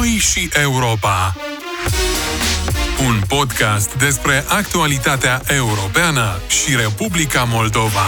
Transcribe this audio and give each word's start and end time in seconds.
Noi 0.00 0.08
și 0.08 0.48
Europa. 0.62 1.34
Un 3.06 3.20
podcast 3.28 3.98
despre 3.98 4.44
actualitatea 4.48 5.40
europeană 5.48 6.40
și 6.48 6.76
Republica 6.76 7.44
Moldova. 7.44 8.06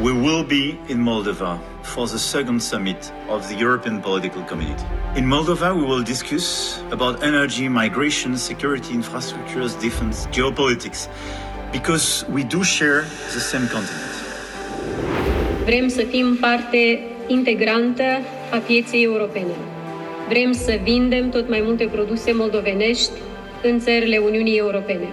We 0.00 0.10
will 0.10 0.44
be 0.44 0.92
in 0.92 1.02
Moldova 1.02 1.58
for 1.82 2.06
the 2.08 2.16
second 2.16 2.60
summit 2.60 3.12
of 3.28 3.46
the 3.46 3.56
European 3.58 3.98
Political 3.98 4.42
Community. 4.42 4.82
In 5.16 5.26
Moldova, 5.26 5.72
we 5.72 5.86
will 5.86 6.02
discuss 6.02 6.76
about 6.90 7.22
energy, 7.22 7.68
migration, 7.68 8.36
security, 8.36 8.92
infrastructures, 8.92 9.80
defense, 9.80 10.28
geopolitics, 10.30 11.08
because 11.72 12.26
we 12.32 12.42
do 12.42 12.62
share 12.62 13.04
the 13.32 13.40
same 13.40 13.66
continent. 13.66 14.12
Vrem 15.64 15.88
să 15.88 16.04
fim 16.10 16.36
parte 16.40 17.00
integrantă 17.26 18.04
a 18.50 18.56
pieței 18.56 19.02
europene. 19.02 19.54
Vrem 20.28 20.52
să 20.52 20.78
vindem 20.82 21.30
tot 21.30 21.48
mai 21.48 21.62
multe 21.64 21.84
produse 21.84 22.32
moldovenești 22.32 23.10
în 23.62 23.78
țările 23.80 24.16
Uniunii 24.16 24.56
Europene. 24.56 25.08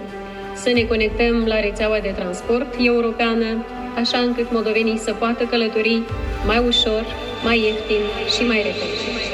Să 0.54 0.70
ne 0.74 0.82
conectăm 0.82 1.44
la 1.46 1.60
rețeaua 1.60 1.98
de 1.98 2.14
transport 2.16 2.74
europeană, 2.78 3.64
așa 3.94 4.18
încât 4.18 4.52
moldovenii 4.52 4.98
să 4.98 5.12
poată 5.12 5.44
călători 5.44 6.02
mai 6.46 6.62
ușor, 6.66 7.04
mai 7.44 7.58
ieftin 7.58 8.02
și 8.36 8.46
mai 8.46 8.56
repede. 8.56 9.25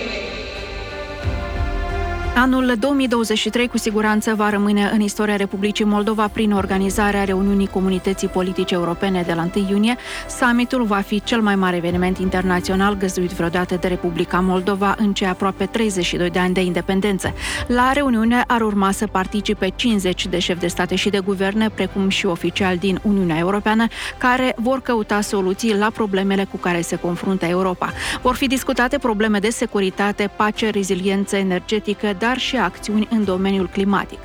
Anul 2.34 2.74
2023 2.78 3.68
cu 3.68 3.78
siguranță 3.78 4.34
va 4.34 4.50
rămâne 4.50 4.90
în 4.92 5.00
istoria 5.00 5.36
Republicii 5.36 5.84
Moldova 5.84 6.28
prin 6.28 6.52
organizarea 6.52 7.24
reuniunii 7.24 7.66
Comunității 7.66 8.28
Politice 8.28 8.74
Europene 8.74 9.22
de 9.26 9.32
la 9.32 9.48
1 9.56 9.66
iunie. 9.68 9.96
Summitul 10.38 10.84
va 10.84 10.96
fi 10.96 11.22
cel 11.22 11.40
mai 11.40 11.56
mare 11.56 11.76
eveniment 11.76 12.18
internațional 12.18 12.96
găzduit 12.96 13.30
vreodată 13.30 13.76
de 13.80 13.88
Republica 13.88 14.40
Moldova 14.40 14.94
în 14.98 15.12
cei 15.12 15.26
aproape 15.26 15.66
32 15.66 16.30
de 16.30 16.38
ani 16.38 16.54
de 16.54 16.60
independență. 16.60 17.32
La 17.66 17.92
reuniune 17.92 18.44
ar 18.46 18.60
urma 18.60 18.90
să 18.90 19.06
participe 19.06 19.72
50 19.76 20.26
de 20.26 20.38
șefi 20.38 20.60
de 20.60 20.66
state 20.66 20.94
și 20.94 21.10
de 21.10 21.18
guverne, 21.18 21.68
precum 21.68 22.08
și 22.08 22.26
oficiali 22.26 22.78
din 22.78 23.00
Uniunea 23.02 23.38
Europeană, 23.38 23.86
care 24.18 24.54
vor 24.56 24.80
căuta 24.80 25.20
soluții 25.20 25.76
la 25.76 25.90
problemele 25.90 26.46
cu 26.50 26.56
care 26.56 26.80
se 26.80 26.96
confruntă 26.96 27.46
Europa. 27.46 27.92
Vor 28.22 28.34
fi 28.34 28.46
discutate 28.46 28.98
probleme 28.98 29.38
de 29.38 29.50
securitate, 29.50 30.30
pace, 30.36 30.70
reziliență 30.70 31.36
energetică, 31.36 32.16
dar 32.22 32.38
și 32.38 32.56
acțiuni 32.56 33.08
în 33.10 33.24
domeniul 33.24 33.68
climatic. 33.72 34.18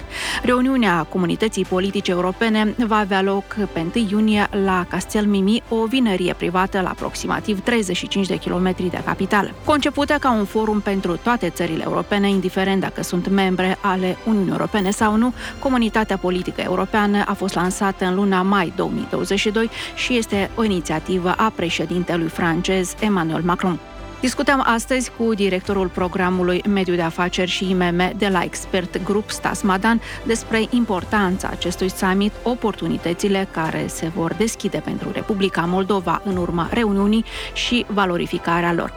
Reuniunea 0.43 1.03
Comunității 1.03 1.65
Politice 1.65 2.11
Europene 2.11 2.75
va 2.87 2.97
avea 2.97 3.21
loc 3.21 3.43
pe 3.73 3.85
1 3.95 4.07
iunie 4.09 4.47
la 4.65 4.85
Castel 4.89 5.25
Mimi, 5.25 5.63
o 5.69 5.85
vinărie 5.85 6.33
privată 6.33 6.81
la 6.81 6.89
aproximativ 6.89 7.61
35 7.63 8.27
de 8.27 8.37
kilometri 8.37 8.89
de 8.89 9.01
capitală. 9.05 9.51
Concepută 9.65 10.13
ca 10.19 10.31
un 10.31 10.45
forum 10.45 10.79
pentru 10.79 11.15
toate 11.15 11.49
țările 11.49 11.83
europene, 11.83 12.29
indiferent 12.29 12.81
dacă 12.81 13.03
sunt 13.03 13.27
membre 13.27 13.77
ale 13.81 14.17
Uniunii 14.25 14.51
Europene 14.51 14.91
sau 14.91 15.15
nu, 15.15 15.33
Comunitatea 15.59 16.17
Politică 16.17 16.61
Europeană 16.61 17.23
a 17.25 17.33
fost 17.33 17.53
lansată 17.53 18.05
în 18.05 18.15
luna 18.15 18.41
mai 18.41 18.73
2022 18.75 19.69
și 19.95 20.17
este 20.17 20.49
o 20.55 20.63
inițiativă 20.63 21.33
a 21.37 21.51
președintelui 21.55 22.27
francez 22.27 22.95
Emmanuel 22.99 23.41
Macron. 23.41 23.79
Discutăm 24.19 24.63
astăzi 24.65 25.11
cu 25.17 25.33
directorul 25.33 25.87
programului 25.87 26.63
Mediu 26.67 26.95
de 26.95 27.01
Afaceri 27.01 27.49
și 27.49 27.69
IMM 27.69 28.11
de 28.17 28.27
la 28.27 28.43
Expert 28.43 29.03
Group 29.03 29.29
Stas 29.29 29.61
Madan 29.61 30.01
despre 30.23 30.65
importanța 30.69 31.47
acestui 31.51 31.89
summit, 31.89 32.31
oportunitățile 32.43 33.47
care 33.51 33.85
se 33.87 34.11
vor 34.15 34.33
deschide 34.33 34.81
pentru 34.83 35.11
Republica 35.11 35.61
Moldova 35.61 36.21
în 36.25 36.37
urma 36.37 36.69
reuniunii 36.71 37.25
și 37.53 37.85
valorificarea 37.87 38.73
lor. 38.73 38.93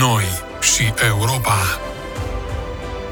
Noi 0.00 0.24
și 0.60 0.92
Europa. 1.08 1.54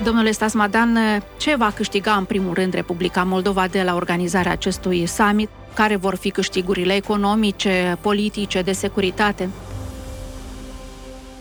Domnule 0.03 0.31
Stas 0.31 0.55
Madan, 0.55 0.99
ce 1.37 1.57
va 1.57 1.73
câștiga 1.75 2.13
în 2.13 2.25
primul 2.25 2.55
rând 2.55 2.75
Republica 2.75 3.23
Moldova 3.23 3.67
de 3.67 3.83
la 3.83 3.95
organizarea 3.95 4.53
acestui 4.53 5.07
summit? 5.07 5.49
Care 5.75 5.97
vor 5.97 6.17
fi 6.17 6.31
câștigurile 6.31 6.95
economice, 6.95 7.99
politice, 8.01 8.63
de 8.63 8.73
securitate? 8.73 9.49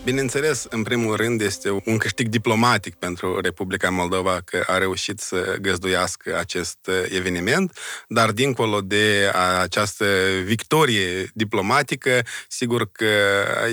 Bineînțeles, 0.06 0.66
în 0.70 0.82
primul 0.82 1.16
rând 1.16 1.40
este 1.40 1.70
un 1.84 1.98
câștig 1.98 2.28
diplomatic 2.28 2.94
pentru 2.94 3.40
Republica 3.40 3.90
Moldova 3.90 4.40
că 4.44 4.64
a 4.66 4.78
reușit 4.78 5.20
să 5.20 5.56
găzduiască 5.60 6.38
acest 6.38 6.90
eveniment, 7.08 7.78
dar 8.08 8.30
dincolo 8.30 8.80
de 8.80 9.30
această 9.60 10.04
victorie 10.44 11.30
diplomatică, 11.34 12.22
sigur 12.48 12.88
că 12.92 13.04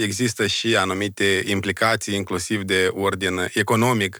există 0.03 0.47
și 0.47 0.75
anumite 0.75 1.43
implicații, 1.45 2.15
inclusiv 2.15 2.61
de 2.61 2.89
ordin 2.91 3.49
economic, 3.53 4.19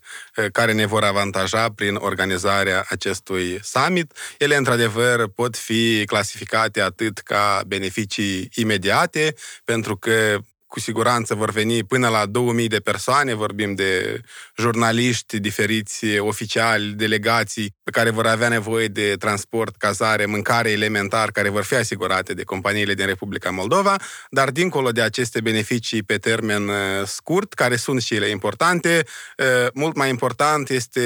care 0.51 0.71
ne 0.73 0.85
vor 0.85 1.03
avantaja 1.03 1.69
prin 1.69 1.95
organizarea 1.95 2.85
acestui 2.89 3.59
summit. 3.63 4.11
Ele, 4.37 4.55
într-adevăr, 4.55 5.27
pot 5.27 5.57
fi 5.57 6.03
clasificate 6.05 6.81
atât 6.81 7.17
ca 7.17 7.63
beneficii 7.67 8.49
imediate, 8.55 9.35
pentru 9.65 9.97
că 9.97 10.37
cu 10.73 10.79
siguranță 10.79 11.35
vor 11.35 11.51
veni 11.51 11.83
până 11.83 12.07
la 12.07 12.25
2000 12.25 12.67
de 12.67 12.79
persoane, 12.79 13.33
vorbim 13.33 13.75
de 13.75 14.21
jurnaliști 14.57 15.39
diferiți, 15.39 16.05
oficiali, 16.19 16.93
delegații, 16.93 17.75
pe 17.83 17.91
care 17.91 18.09
vor 18.09 18.27
avea 18.27 18.47
nevoie 18.47 18.87
de 18.87 19.15
transport, 19.19 19.75
cazare, 19.75 20.25
mâncare 20.25 20.71
elementar, 20.71 21.31
care 21.31 21.49
vor 21.49 21.63
fi 21.63 21.75
asigurate 21.75 22.33
de 22.33 22.43
companiile 22.43 22.93
din 22.93 23.05
Republica 23.05 23.49
Moldova, 23.49 23.95
dar 24.29 24.49
dincolo 24.49 24.91
de 24.91 25.01
aceste 25.01 25.41
beneficii 25.41 26.03
pe 26.03 26.17
termen 26.17 26.67
uh, 26.67 26.75
scurt, 27.05 27.53
care 27.53 27.75
sunt 27.75 28.01
și 28.01 28.15
ele 28.15 28.27
importante, 28.27 29.05
uh, 29.37 29.67
mult 29.73 29.95
mai 29.95 30.09
important 30.09 30.69
este 30.69 31.01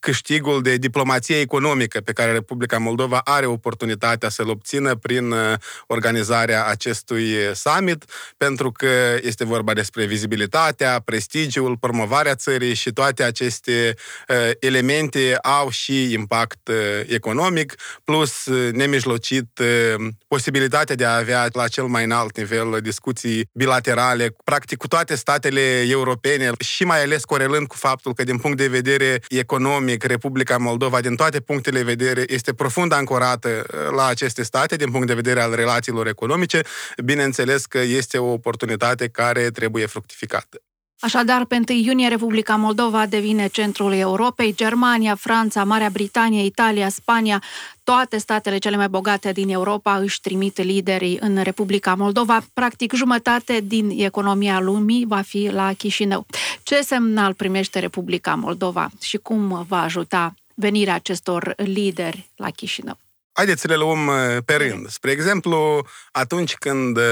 câștigul 0.00 0.62
de 0.62 0.76
diplomație 0.76 1.40
economică 1.40 2.00
pe 2.00 2.12
care 2.12 2.32
Republica 2.32 2.78
Moldova 2.78 3.20
are 3.24 3.46
oportunitatea 3.46 4.28
să-l 4.28 4.48
obțină 4.48 4.94
prin 4.94 5.30
uh, 5.30 5.54
organizarea 5.86 6.66
acestui 6.66 7.34
summit, 7.54 8.04
pentru 8.36 8.66
pentru 8.68 8.88
că 8.88 9.26
este 9.26 9.44
vorba 9.44 9.72
despre 9.72 10.04
vizibilitatea, 10.04 11.00
prestigiul, 11.04 11.76
promovarea 11.76 12.34
țării 12.34 12.74
și 12.74 12.92
toate 12.92 13.22
aceste 13.22 13.94
uh, 14.28 14.50
elemente 14.60 15.38
au 15.42 15.70
și 15.70 16.12
impact 16.12 16.68
uh, 16.68 16.74
economic, 17.06 17.74
plus 18.04 18.46
uh, 18.46 18.72
nemijlocit 18.72 19.58
uh, 19.58 20.06
posibilitatea 20.28 20.94
de 20.94 21.04
a 21.04 21.16
avea 21.16 21.48
la 21.52 21.68
cel 21.68 21.84
mai 21.84 22.04
înalt 22.04 22.36
nivel 22.36 22.78
discuții 22.82 23.48
bilaterale, 23.52 24.34
practic 24.44 24.78
cu 24.78 24.88
toate 24.88 25.14
statele 25.14 25.84
europene 25.88 26.50
și 26.58 26.84
mai 26.84 27.02
ales 27.02 27.24
corelând 27.24 27.66
cu 27.66 27.76
faptul 27.76 28.14
că 28.14 28.24
din 28.24 28.38
punct 28.38 28.56
de 28.56 28.66
vedere 28.66 29.20
economic, 29.28 30.04
Republica 30.04 30.56
Moldova, 30.56 31.00
din 31.00 31.14
toate 31.14 31.40
punctele 31.40 31.78
de 31.78 31.84
vedere, 31.84 32.24
este 32.26 32.52
profund 32.52 32.92
ancorată 32.92 33.48
uh, 33.48 33.78
la 33.96 34.06
aceste 34.06 34.42
state 34.42 34.76
din 34.76 34.90
punct 34.90 35.06
de 35.06 35.14
vedere 35.14 35.40
al 35.40 35.54
relațiilor 35.54 36.06
economice. 36.06 36.60
Bineînțeles 37.04 37.66
că 37.66 37.78
este 37.78 38.18
o 38.18 38.26
oportunitate 38.32 38.57
oportunitate 38.58 39.08
care 39.08 39.50
trebuie 39.50 39.86
fructificată. 39.86 40.62
Așadar, 41.00 41.44
pe 41.44 41.54
1 41.68 41.78
iunie, 41.78 42.08
Republica 42.08 42.56
Moldova 42.56 43.06
devine 43.06 43.46
centrul 43.46 43.92
Europei. 43.92 44.54
Germania, 44.54 45.14
Franța, 45.14 45.64
Marea 45.64 45.88
Britanie, 45.88 46.44
Italia, 46.44 46.88
Spania, 46.88 47.42
toate 47.84 48.18
statele 48.18 48.58
cele 48.58 48.76
mai 48.76 48.88
bogate 48.88 49.32
din 49.32 49.48
Europa 49.48 49.96
își 49.96 50.20
trimit 50.20 50.62
liderii 50.62 51.18
în 51.20 51.42
Republica 51.42 51.94
Moldova. 51.94 52.44
Practic, 52.52 52.92
jumătate 52.92 53.60
din 53.64 53.90
economia 53.96 54.60
lumii 54.60 55.04
va 55.06 55.20
fi 55.20 55.48
la 55.52 55.72
Chișinău. 55.72 56.26
Ce 56.62 56.80
semnal 56.80 57.34
primește 57.34 57.78
Republica 57.78 58.34
Moldova 58.34 58.90
și 59.00 59.16
cum 59.16 59.64
va 59.68 59.82
ajuta 59.82 60.34
venirea 60.54 60.94
acestor 60.94 61.54
lideri 61.56 62.30
la 62.36 62.50
Chișinău? 62.50 62.98
Haideți 63.38 63.60
să 63.60 63.66
le 63.68 63.76
luăm 63.76 64.06
uh, 64.06 64.36
pe 64.44 64.54
rând. 64.54 64.88
Spre 64.88 65.10
exemplu, 65.10 65.86
atunci 66.12 66.54
când 66.54 66.96
uh, 66.96 67.02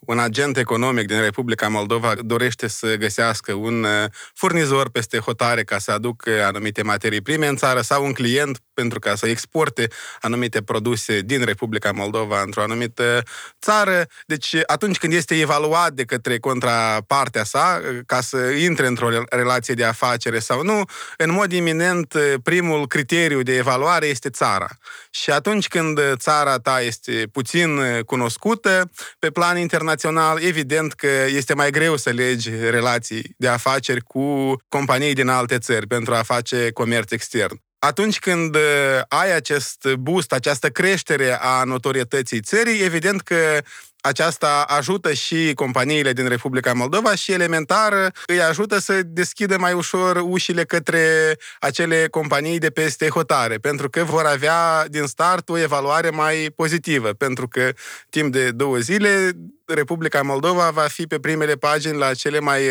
un 0.00 0.18
agent 0.18 0.56
economic 0.56 1.06
din 1.06 1.20
Republica 1.20 1.68
Moldova 1.68 2.14
dorește 2.20 2.68
să 2.68 2.96
găsească 2.96 3.52
un 3.52 3.82
uh, 3.82 4.04
furnizor 4.34 4.90
peste 4.90 5.18
hotare 5.18 5.64
ca 5.64 5.78
să 5.78 5.90
aducă 5.90 6.30
anumite 6.44 6.82
materii 6.82 7.20
prime 7.20 7.46
în 7.46 7.56
țară 7.56 7.80
sau 7.80 8.04
un 8.04 8.12
client 8.12 8.58
pentru 8.74 8.98
ca 8.98 9.14
să 9.14 9.26
exporte 9.26 9.88
anumite 10.20 10.62
produse 10.62 11.20
din 11.20 11.44
Republica 11.44 11.92
Moldova 11.92 12.40
într-o 12.40 12.62
anumită 12.62 13.22
țară, 13.60 14.06
deci 14.26 14.56
atunci 14.66 14.98
când 14.98 15.12
este 15.12 15.40
evaluat 15.40 15.92
de 15.92 16.04
către 16.04 16.38
contrapartea 16.38 17.44
sa 17.44 17.80
ca 18.06 18.20
să 18.20 18.36
intre 18.36 18.86
într-o 18.86 19.08
relație 19.28 19.74
de 19.74 19.84
afacere 19.84 20.38
sau 20.38 20.62
nu, 20.62 20.82
în 21.16 21.30
mod 21.30 21.52
iminent 21.52 22.14
primul 22.42 22.86
criteriu 22.86 23.42
de 23.42 23.56
evaluare 23.56 24.06
este 24.06 24.30
țara. 24.30 24.68
Și 25.10 25.30
atunci 25.30 25.61
atunci 25.62 25.82
când 25.82 26.16
țara 26.16 26.56
ta 26.58 26.80
este 26.80 27.28
puțin 27.32 27.80
cunoscută 28.06 28.90
pe 29.18 29.30
plan 29.30 29.58
internațional, 29.58 30.42
evident 30.42 30.92
că 30.92 31.08
este 31.26 31.54
mai 31.54 31.70
greu 31.70 31.96
să 31.96 32.10
legi 32.10 32.50
relații 32.50 33.34
de 33.36 33.48
afaceri 33.48 34.00
cu 34.00 34.56
companii 34.68 35.14
din 35.14 35.28
alte 35.28 35.58
țări 35.58 35.86
pentru 35.86 36.14
a 36.14 36.22
face 36.22 36.70
comerț 36.72 37.10
extern. 37.10 37.60
Atunci 37.78 38.18
când 38.18 38.56
ai 39.08 39.34
acest 39.34 39.88
boost, 39.98 40.32
această 40.32 40.68
creștere 40.68 41.38
a 41.40 41.64
notorietății 41.64 42.40
țării, 42.40 42.82
evident 42.82 43.20
că 43.20 43.62
aceasta 44.02 44.64
ajută 44.68 45.12
și 45.12 45.52
companiile 45.54 46.12
din 46.12 46.28
Republica 46.28 46.72
Moldova 46.72 47.14
și 47.14 47.32
elementar 47.32 48.12
îi 48.26 48.42
ajută 48.42 48.78
să 48.78 49.02
deschidă 49.02 49.58
mai 49.58 49.72
ușor 49.72 50.22
ușile 50.24 50.64
către 50.64 51.36
acele 51.60 52.06
companii 52.10 52.58
de 52.58 52.70
peste 52.70 53.08
hotare, 53.08 53.56
pentru 53.56 53.90
că 53.90 54.04
vor 54.04 54.24
avea 54.24 54.88
din 54.88 55.06
start 55.06 55.48
o 55.48 55.58
evaluare 55.58 56.10
mai 56.10 56.52
pozitivă, 56.56 57.08
pentru 57.08 57.48
că 57.48 57.72
timp 58.10 58.32
de 58.32 58.50
două 58.50 58.76
zile 58.76 59.30
Republica 59.66 60.22
Moldova 60.22 60.70
va 60.70 60.86
fi 60.88 61.06
pe 61.06 61.18
primele 61.18 61.54
pagini 61.54 61.98
la 61.98 62.14
cele 62.14 62.40
mai 62.40 62.62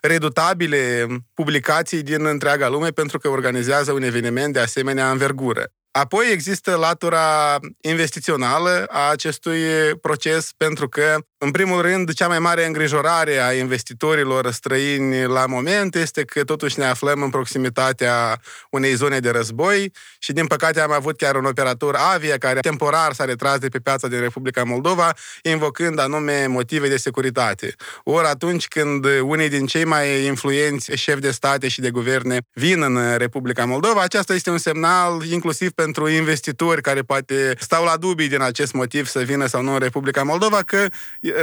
redutabile 0.00 1.06
publicații 1.34 2.02
din 2.02 2.24
întreaga 2.24 2.68
lume 2.68 2.88
pentru 2.88 3.18
că 3.18 3.28
organizează 3.28 3.92
un 3.92 4.02
eveniment 4.02 4.52
de 4.52 4.60
asemenea 4.60 5.10
învergură. 5.10 5.72
Apoi 5.92 6.32
există 6.32 6.76
latura 6.76 7.58
investițională 7.80 8.84
a 8.90 9.10
acestui 9.10 9.60
proces, 10.00 10.50
pentru 10.56 10.88
că, 10.88 11.16
în 11.38 11.50
primul 11.50 11.80
rând, 11.80 12.12
cea 12.12 12.28
mai 12.28 12.38
mare 12.38 12.66
îngrijorare 12.66 13.38
a 13.38 13.52
investitorilor 13.52 14.50
străini 14.50 15.26
la 15.26 15.46
moment 15.46 15.94
este 15.94 16.24
că 16.24 16.44
totuși 16.44 16.78
ne 16.78 16.84
aflăm 16.84 17.22
în 17.22 17.30
proximitatea 17.30 18.40
unei 18.70 18.94
zone 18.94 19.18
de 19.18 19.30
război 19.30 19.92
și, 20.18 20.32
din 20.32 20.46
păcate, 20.46 20.80
am 20.80 20.92
avut 20.92 21.16
chiar 21.16 21.34
un 21.34 21.44
operator 21.44 21.94
avia 22.14 22.38
care 22.38 22.60
temporar 22.60 23.12
s-a 23.12 23.24
retras 23.24 23.58
de 23.58 23.68
pe 23.68 23.78
piața 23.78 24.08
din 24.08 24.20
Republica 24.20 24.64
Moldova, 24.64 25.14
invocând 25.42 25.98
anume 25.98 26.46
motive 26.46 26.88
de 26.88 26.96
securitate. 26.96 27.74
Ori 28.04 28.26
atunci 28.26 28.68
când 28.68 29.06
unii 29.22 29.48
din 29.48 29.66
cei 29.66 29.84
mai 29.84 30.24
influenți 30.24 30.92
șefi 30.92 31.20
de 31.20 31.30
state 31.30 31.68
și 31.68 31.80
de 31.80 31.90
guverne 31.90 32.38
vin 32.52 32.82
în 32.82 33.16
Republica 33.16 33.64
Moldova, 33.64 34.02
aceasta 34.02 34.34
este 34.34 34.50
un 34.50 34.58
semnal 34.58 35.24
inclusiv 35.24 35.70
pentru 35.82 36.08
investitori 36.08 36.82
care 36.82 37.00
poate 37.02 37.54
stau 37.58 37.84
la 37.84 37.96
dubii 37.96 38.28
din 38.28 38.42
acest 38.42 38.72
motiv 38.72 39.06
să 39.06 39.20
vină 39.20 39.46
sau 39.46 39.62
nu 39.62 39.72
în 39.72 39.78
Republica 39.78 40.22
Moldova, 40.22 40.62
că 40.62 40.86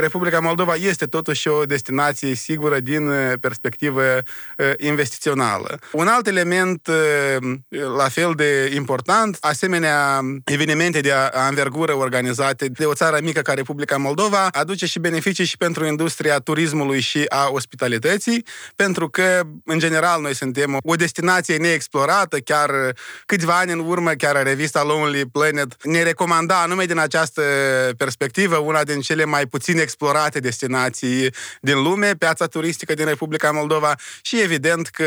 Republica 0.00 0.40
Moldova 0.40 0.74
este 0.74 1.06
totuși 1.06 1.48
o 1.48 1.64
destinație 1.64 2.34
sigură 2.34 2.80
din 2.80 3.08
uh, 3.08 3.32
perspectivă 3.40 4.02
uh, 4.02 4.70
investițională. 4.76 5.78
Un 5.92 6.06
alt 6.06 6.26
element 6.26 6.86
uh, 6.86 7.58
la 7.96 8.08
fel 8.08 8.32
de 8.36 8.70
important, 8.74 9.36
asemenea 9.40 10.20
evenimente 10.44 11.00
de 11.00 11.12
anvergură 11.32 11.94
organizate 11.94 12.66
de 12.66 12.84
o 12.84 12.94
țară 12.94 13.18
mică 13.22 13.40
ca 13.40 13.52
Republica 13.52 13.96
Moldova, 13.96 14.48
aduce 14.52 14.86
și 14.86 14.98
beneficii 14.98 15.44
și 15.44 15.56
pentru 15.56 15.86
industria 15.86 16.38
turismului 16.38 17.00
și 17.00 17.24
a 17.28 17.48
ospitalității, 17.50 18.44
pentru 18.76 19.08
că, 19.08 19.40
în 19.64 19.78
general, 19.78 20.20
noi 20.20 20.34
suntem 20.34 20.76
o 20.84 20.94
destinație 20.94 21.56
neexplorată, 21.56 22.38
chiar 22.38 22.70
câțiva 23.26 23.58
ani 23.58 23.72
în 23.72 23.78
urmă, 23.78 24.10
chiar 24.10 24.27
chiar 24.32 24.44
revista 24.44 24.82
Lonely 24.82 25.26
Planet 25.26 25.84
ne 25.84 26.02
recomanda 26.02 26.62
anume 26.62 26.84
din 26.84 26.98
această 26.98 27.42
perspectivă 27.96 28.56
una 28.56 28.82
din 28.84 29.00
cele 29.00 29.24
mai 29.24 29.46
puțin 29.46 29.78
explorate 29.78 30.38
destinații 30.38 31.34
din 31.60 31.82
lume, 31.82 32.14
piața 32.14 32.46
turistică 32.46 32.94
din 32.94 33.04
Republica 33.04 33.50
Moldova 33.50 33.94
și 34.22 34.40
evident 34.40 34.88
că 34.88 35.04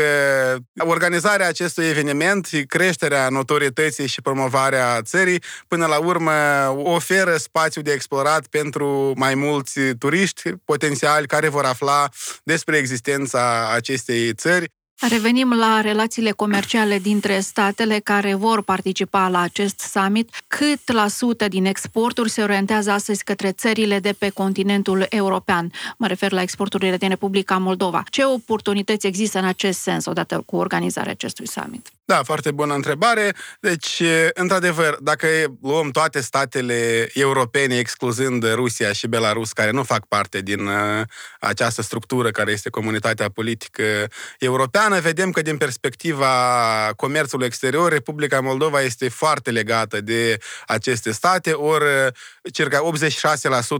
organizarea 0.76 1.48
acestui 1.48 1.84
eveniment, 1.84 2.48
creșterea 2.66 3.28
notorietății 3.28 4.06
și 4.06 4.20
promovarea 4.20 5.02
țării, 5.02 5.42
până 5.68 5.86
la 5.86 5.98
urmă 5.98 6.32
oferă 6.76 7.36
spațiu 7.36 7.82
de 7.82 7.92
explorat 7.92 8.46
pentru 8.46 9.12
mai 9.16 9.34
mulți 9.34 9.80
turiști 9.98 10.50
potențiali 10.64 11.26
care 11.26 11.48
vor 11.48 11.64
afla 11.64 12.08
despre 12.44 12.76
existența 12.76 13.70
acestei 13.74 14.32
țări. 14.34 14.70
Revenim 15.08 15.52
la 15.52 15.80
relațiile 15.80 16.30
comerciale 16.30 16.98
dintre 16.98 17.40
statele 17.40 17.98
care 17.98 18.34
vor 18.34 18.62
participa 18.62 19.28
la 19.28 19.40
acest 19.40 19.78
summit. 19.78 20.30
Cât 20.46 20.92
la 20.92 21.08
sută 21.08 21.48
din 21.48 21.64
exporturi 21.64 22.30
se 22.30 22.42
orientează 22.42 22.90
astăzi 22.90 23.24
către 23.24 23.52
țările 23.52 23.98
de 23.98 24.14
pe 24.18 24.28
continentul 24.28 25.06
european? 25.08 25.72
Mă 25.96 26.06
refer 26.06 26.32
la 26.32 26.42
exporturile 26.42 26.96
din 26.96 27.08
Republica 27.08 27.56
Moldova. 27.56 28.02
Ce 28.10 28.24
oportunități 28.24 29.06
există 29.06 29.38
în 29.38 29.44
acest 29.44 29.78
sens 29.80 30.06
odată 30.06 30.42
cu 30.46 30.56
organizarea 30.56 31.12
acestui 31.12 31.48
summit? 31.48 31.88
Da, 32.04 32.22
foarte 32.22 32.50
bună 32.50 32.74
întrebare. 32.74 33.34
Deci, 33.60 34.02
într-adevăr, 34.34 34.98
dacă 35.00 35.26
luăm 35.62 35.90
toate 35.90 36.20
statele 36.20 37.08
europene, 37.12 37.76
excluzând 37.76 38.54
Rusia 38.54 38.92
și 38.92 39.06
Belarus, 39.06 39.52
care 39.52 39.70
nu 39.70 39.82
fac 39.82 40.06
parte 40.06 40.40
din 40.40 40.66
uh, 40.66 41.00
această 41.40 41.82
structură 41.82 42.30
care 42.30 42.52
este 42.52 42.70
comunitatea 42.70 43.28
politică 43.28 43.82
europeană, 44.38 44.81
vedem 45.00 45.30
că 45.30 45.42
din 45.42 45.56
perspectiva 45.56 46.32
comerțului 46.96 47.46
exterior, 47.46 47.92
Republica 47.92 48.40
Moldova 48.40 48.80
este 48.80 49.08
foarte 49.08 49.50
legată 49.50 50.00
de 50.00 50.38
aceste 50.66 51.12
state, 51.12 51.52
ori 51.52 51.84
circa 52.50 52.90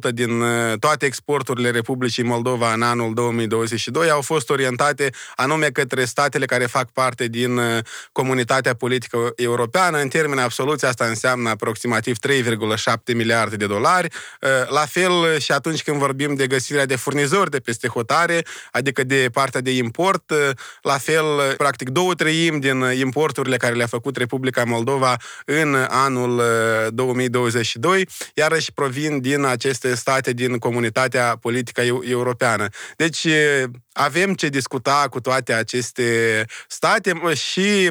86% 0.09 0.11
din 0.11 0.41
uh, 0.41 0.79
toate 0.79 1.07
exporturile 1.07 1.71
Republicii 1.71 2.23
Moldova 2.23 2.73
în 2.73 2.83
anul 2.83 3.15
2022 3.15 4.11
au 4.11 4.21
fost 4.21 4.51
orientate 4.51 5.11
anume 5.37 5.67
către 5.67 6.05
statele 6.05 6.45
care 6.45 6.67
fac 6.67 6.91
parte 6.91 7.27
din 7.27 7.57
uh, 7.57 7.79
comunitatea 8.13 8.75
politică 8.75 9.33
europeană. 9.37 9.99
În 9.99 10.09
termeni 10.09 10.41
absoluți, 10.41 10.85
asta 10.85 11.05
înseamnă 11.05 11.49
aproximativ 11.49 12.17
3,7 12.29 13.15
miliarde 13.15 13.57
de 13.57 13.67
dolari. 13.67 14.09
Uh, 14.41 14.49
la 14.69 14.87
fel 14.87 15.39
și 15.39 15.53
atunci 15.53 15.83
când 15.83 15.97
vorbim 15.97 16.35
de 16.35 16.47
găsirea 16.47 16.87
de 16.87 16.97
furnizori 16.97 17.51
de 17.51 17.59
peste 17.59 17.89
hotare, 17.89 18.45
adică 18.71 19.05
de 19.05 19.29
partea 19.33 19.61
de 19.61 19.71
import, 19.71 20.31
uh, 20.31 20.51
la 20.83 20.99
fel, 20.99 21.55
practic 21.57 21.89
două 21.89 22.15
treimi 22.15 22.61
din 22.61 22.81
importurile 22.81 23.57
care 23.57 23.75
le-a 23.75 23.87
făcut 23.87 24.17
Republica 24.17 24.65
Moldova 24.65 25.17
în 25.45 25.87
anul 25.89 26.43
2022, 26.91 28.01
uh, 28.01 28.07
iarăși 28.53 28.73
provin 28.73 29.21
din 29.21 29.45
aceste 29.45 29.95
state 29.95 30.33
din 30.33 30.59
comunitatea 30.59 31.37
politică 31.41 31.83
europeană. 32.03 32.67
Deci 32.97 33.27
avem 33.93 34.35
ce 34.35 34.49
discuta 34.49 35.07
cu 35.11 35.21
toate 35.21 35.53
aceste 35.53 36.45
state 36.69 37.21
și 37.35 37.89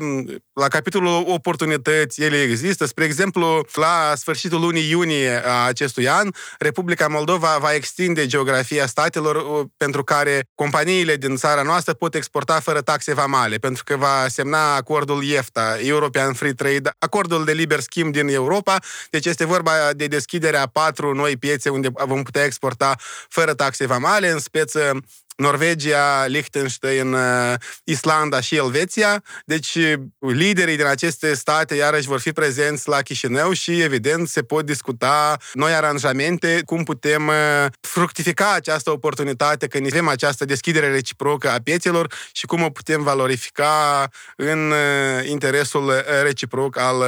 la 0.53 0.67
capitolul 0.67 1.23
oportunități 1.27 2.21
ele 2.21 2.41
există. 2.41 2.85
Spre 2.85 3.03
exemplu, 3.03 3.65
la 3.73 4.13
sfârșitul 4.15 4.59
lunii 4.59 4.89
iunie 4.89 5.41
a 5.45 5.65
acestui 5.65 6.07
an, 6.09 6.29
Republica 6.59 7.07
Moldova 7.07 7.57
va 7.59 7.73
extinde 7.73 8.25
geografia 8.25 8.85
statelor 8.85 9.65
pentru 9.77 10.03
care 10.03 10.43
companiile 10.55 11.15
din 11.15 11.35
țara 11.35 11.61
noastră 11.61 11.93
pot 11.93 12.15
exporta 12.15 12.59
fără 12.59 12.81
taxe 12.81 13.13
vamale, 13.13 13.57
pentru 13.57 13.83
că 13.83 13.95
va 13.95 14.25
semna 14.27 14.75
acordul 14.75 15.29
EFTA, 15.31 15.77
European 15.79 16.33
Free 16.33 16.53
Trade, 16.53 16.89
acordul 16.99 17.45
de 17.45 17.51
liber 17.51 17.79
schimb 17.79 18.13
din 18.13 18.27
Europa. 18.27 18.77
Deci 19.09 19.25
este 19.25 19.45
vorba 19.45 19.71
de 19.95 20.07
deschiderea 20.51 20.67
patru 20.67 21.13
noi 21.13 21.37
piețe 21.37 21.69
unde 21.69 21.89
vom 22.05 22.23
putea 22.23 22.43
exporta 22.43 22.95
fără 23.29 23.53
taxe 23.53 23.85
vamale, 23.85 24.29
în 24.29 24.39
speță 24.39 24.99
Norvegia, 25.41 26.25
Liechtenstein, 26.25 27.13
uh, 27.13 27.53
Islanda 27.83 28.41
și 28.41 28.55
Elveția. 28.55 29.23
Deci 29.45 29.77
liderii 30.19 30.75
din 30.75 30.85
aceste 30.85 31.33
state 31.33 31.75
iarăși 31.75 32.07
vor 32.07 32.19
fi 32.19 32.31
prezenți 32.31 32.89
la 32.89 33.01
Chișinău 33.01 33.51
și 33.51 33.81
evident 33.81 34.27
se 34.27 34.41
pot 34.41 34.65
discuta 34.65 35.37
noi 35.53 35.73
aranjamente, 35.73 36.61
cum 36.65 36.83
putem 36.83 37.27
uh, 37.27 37.65
fructifica 37.79 38.53
această 38.53 38.91
oportunitate 38.91 39.67
când 39.67 39.85
avem 39.85 40.07
această 40.07 40.45
deschidere 40.45 40.91
reciprocă 40.91 41.49
a 41.49 41.59
piețelor 41.63 42.13
și 42.31 42.45
cum 42.45 42.61
o 42.61 42.69
putem 42.69 43.03
valorifica 43.03 44.07
în 44.35 44.71
uh, 44.71 45.29
interesul 45.29 45.93
reciproc 46.23 46.77
al 46.77 47.03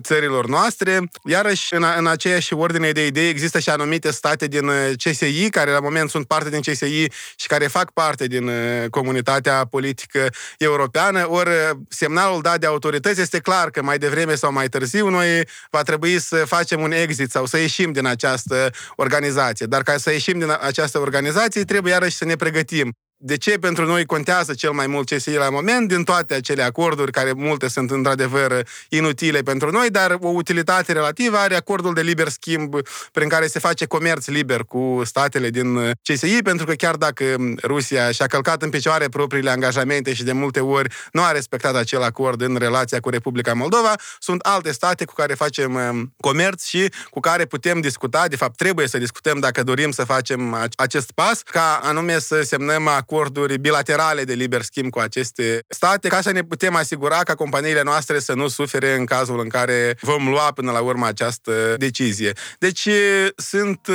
țărilor 0.00 0.46
noastre. 0.46 1.00
Iarăși, 1.24 1.74
în, 1.74 1.84
în 1.98 2.06
aceeași 2.06 2.54
ordine 2.54 2.90
de 2.90 3.06
idei, 3.06 3.28
există 3.28 3.58
și 3.58 3.70
anumite 3.70 4.10
state 4.10 4.46
din 4.46 4.70
CSI, 4.96 5.50
care 5.50 5.70
la 5.70 5.80
moment 5.80 6.10
sunt 6.10 6.26
parte 6.26 6.50
din 6.50 6.60
CSI 6.60 7.06
și 7.36 7.46
care 7.46 7.57
fac 7.66 7.90
parte 7.92 8.26
din 8.26 8.48
uh, 8.48 8.54
comunitatea 8.90 9.64
politică 9.64 10.28
europeană, 10.58 11.30
ori 11.30 11.48
uh, 11.48 11.70
semnalul 11.88 12.40
dat 12.42 12.60
de 12.60 12.66
autorități 12.66 13.20
este 13.20 13.38
clar 13.38 13.70
că 13.70 13.82
mai 13.82 13.98
devreme 13.98 14.34
sau 14.34 14.52
mai 14.52 14.68
târziu 14.68 15.08
noi 15.08 15.48
va 15.70 15.82
trebui 15.82 16.18
să 16.18 16.36
facem 16.36 16.80
un 16.80 16.92
exit 16.92 17.30
sau 17.30 17.46
să 17.46 17.58
ieșim 17.58 17.92
din 17.92 18.06
această 18.06 18.70
organizație. 18.96 19.66
Dar 19.66 19.82
ca 19.82 19.96
să 19.96 20.12
ieșim 20.12 20.38
din 20.38 20.56
această 20.60 20.98
organizație, 20.98 21.64
trebuie 21.64 21.92
iarăși 21.92 22.16
să 22.16 22.24
ne 22.24 22.36
pregătim. 22.36 22.96
De 23.20 23.36
ce 23.36 23.58
pentru 23.58 23.86
noi 23.86 24.06
contează 24.06 24.54
cel 24.54 24.70
mai 24.70 24.86
mult 24.86 25.10
CSI 25.10 25.30
la 25.30 25.50
moment 25.50 25.88
din 25.88 26.04
toate 26.04 26.34
acele 26.34 26.62
acorduri, 26.62 27.12
care 27.12 27.32
multe 27.32 27.68
sunt 27.68 27.90
într-adevăr 27.90 28.66
inutile 28.88 29.40
pentru 29.40 29.70
noi, 29.70 29.90
dar 29.90 30.16
o 30.20 30.28
utilitate 30.28 30.92
relativă 30.92 31.36
are 31.36 31.56
acordul 31.56 31.94
de 31.94 32.00
liber 32.00 32.28
schimb 32.28 32.74
prin 33.12 33.28
care 33.28 33.46
se 33.46 33.58
face 33.58 33.86
comerț 33.86 34.26
liber 34.26 34.60
cu 34.60 35.02
statele 35.04 35.50
din 35.50 35.92
CSI, 36.02 36.42
pentru 36.42 36.66
că 36.66 36.72
chiar 36.72 36.94
dacă 36.94 37.36
Rusia 37.62 38.10
și-a 38.10 38.26
călcat 38.26 38.62
în 38.62 38.70
picioare 38.70 39.08
propriile 39.08 39.50
angajamente 39.50 40.14
și 40.14 40.24
de 40.24 40.32
multe 40.32 40.60
ori 40.60 40.94
nu 41.12 41.22
a 41.22 41.30
respectat 41.30 41.74
acel 41.74 42.02
acord 42.02 42.40
în 42.40 42.56
relația 42.56 43.00
cu 43.00 43.08
Republica 43.08 43.54
Moldova, 43.54 43.94
sunt 44.18 44.40
alte 44.40 44.72
state 44.72 45.04
cu 45.04 45.12
care 45.12 45.34
facem 45.34 45.74
um, 45.74 46.14
comerț 46.20 46.64
și 46.64 46.92
cu 47.10 47.20
care 47.20 47.44
putem 47.44 47.80
discuta, 47.80 48.28
de 48.28 48.36
fapt 48.36 48.56
trebuie 48.56 48.88
să 48.88 48.98
discutăm 48.98 49.38
dacă 49.38 49.62
dorim 49.62 49.90
să 49.90 50.04
facem 50.04 50.68
acest 50.76 51.10
pas, 51.10 51.42
ca 51.42 51.80
anume 51.82 52.18
să 52.18 52.42
semnăm 52.42 52.88
acorduri 53.10 53.58
bilaterale 53.58 54.24
de 54.24 54.32
liber 54.32 54.62
schimb 54.62 54.90
cu 54.90 54.98
aceste 54.98 55.64
state, 55.68 56.08
ca 56.08 56.20
să 56.20 56.32
ne 56.32 56.42
putem 56.42 56.74
asigura 56.74 57.16
ca 57.16 57.34
companiile 57.34 57.82
noastre 57.82 58.18
să 58.18 58.34
nu 58.34 58.48
sufere 58.48 58.94
în 58.94 59.04
cazul 59.04 59.40
în 59.40 59.48
care 59.48 59.96
vom 60.00 60.28
lua 60.28 60.50
până 60.54 60.70
la 60.70 60.80
urmă 60.80 61.06
această 61.06 61.52
decizie. 61.78 62.32
Deci 62.58 62.88
sunt 63.36 63.88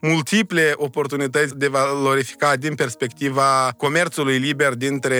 multiple 0.00 0.72
oportunități 0.76 1.56
de 1.56 1.66
valorificat 1.66 2.58
din 2.58 2.74
perspectiva 2.74 3.72
comerțului 3.76 4.38
liber 4.38 4.74
dintre 4.74 5.16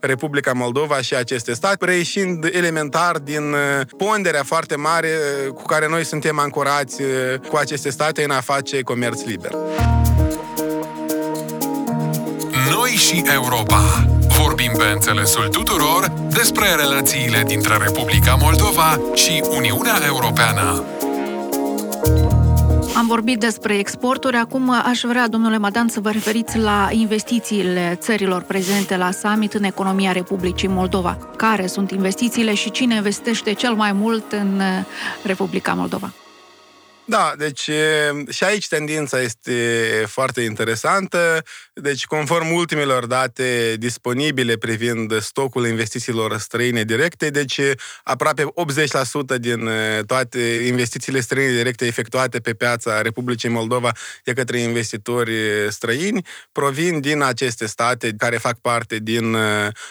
Republica 0.00 0.52
Moldova 0.52 1.00
și 1.00 1.14
aceste 1.14 1.52
state, 1.52 1.84
reieșind 1.84 2.44
elementar 2.52 3.18
din 3.18 3.54
ponderea 3.96 4.42
foarte 4.42 4.76
mare 4.76 5.08
cu 5.54 5.62
care 5.62 5.88
noi 5.88 6.04
suntem 6.04 6.38
ancorați 6.38 7.02
cu 7.48 7.56
aceste 7.56 7.90
state 7.90 8.24
în 8.24 8.30
a 8.30 8.40
face 8.40 8.80
comerț 8.80 9.22
liber. 9.24 9.50
Noi 12.90 12.98
și 12.98 13.22
Europa. 13.34 14.04
Vorbim 14.42 14.72
pe 14.78 14.84
înțelesul 14.92 15.48
tuturor 15.48 16.12
despre 16.30 16.66
relațiile 16.74 17.42
dintre 17.46 17.76
Republica 17.76 18.34
Moldova 18.40 19.00
și 19.14 19.42
Uniunea 19.50 19.98
Europeană. 20.06 20.84
Am 22.96 23.06
vorbit 23.06 23.38
despre 23.38 23.78
exporturi, 23.78 24.36
acum 24.36 24.70
aș 24.70 25.00
vrea, 25.00 25.28
domnule 25.28 25.58
Madan, 25.58 25.88
să 25.88 26.00
vă 26.00 26.10
referiți 26.10 26.58
la 26.58 26.88
investițiile 26.90 27.98
țărilor 28.00 28.42
prezente 28.42 28.96
la 28.96 29.10
summit 29.10 29.54
în 29.54 29.64
economia 29.64 30.12
Republicii 30.12 30.68
Moldova. 30.68 31.18
Care 31.36 31.66
sunt 31.66 31.90
investițiile 31.90 32.54
și 32.54 32.70
cine 32.70 32.94
investește 32.94 33.52
cel 33.52 33.74
mai 33.74 33.92
mult 33.92 34.32
în 34.32 34.60
Republica 35.22 35.72
Moldova? 35.72 36.12
Da, 37.10 37.34
deci 37.38 37.70
și 38.28 38.44
aici 38.44 38.68
tendința 38.68 39.20
este 39.20 39.52
foarte 40.06 40.40
interesantă. 40.40 41.42
Deci, 41.72 42.04
conform 42.04 42.52
ultimelor 42.52 43.06
date 43.06 43.74
disponibile 43.78 44.56
privind 44.56 45.20
stocul 45.20 45.66
investițiilor 45.66 46.38
străine 46.38 46.82
directe, 46.82 47.30
deci 47.30 47.60
aproape 48.02 48.44
80% 49.36 49.38
din 49.38 49.68
toate 50.06 50.40
investițiile 50.66 51.20
străine 51.20 51.52
directe 51.52 51.86
efectuate 51.86 52.38
pe 52.38 52.52
piața 52.52 53.02
Republicii 53.02 53.48
Moldova 53.48 53.92
de 54.24 54.32
către 54.32 54.58
investitori 54.58 55.32
străini 55.68 56.26
provin 56.52 57.00
din 57.00 57.22
aceste 57.22 57.66
state 57.66 58.14
care 58.18 58.36
fac 58.36 58.58
parte 58.58 58.98
din 58.98 59.36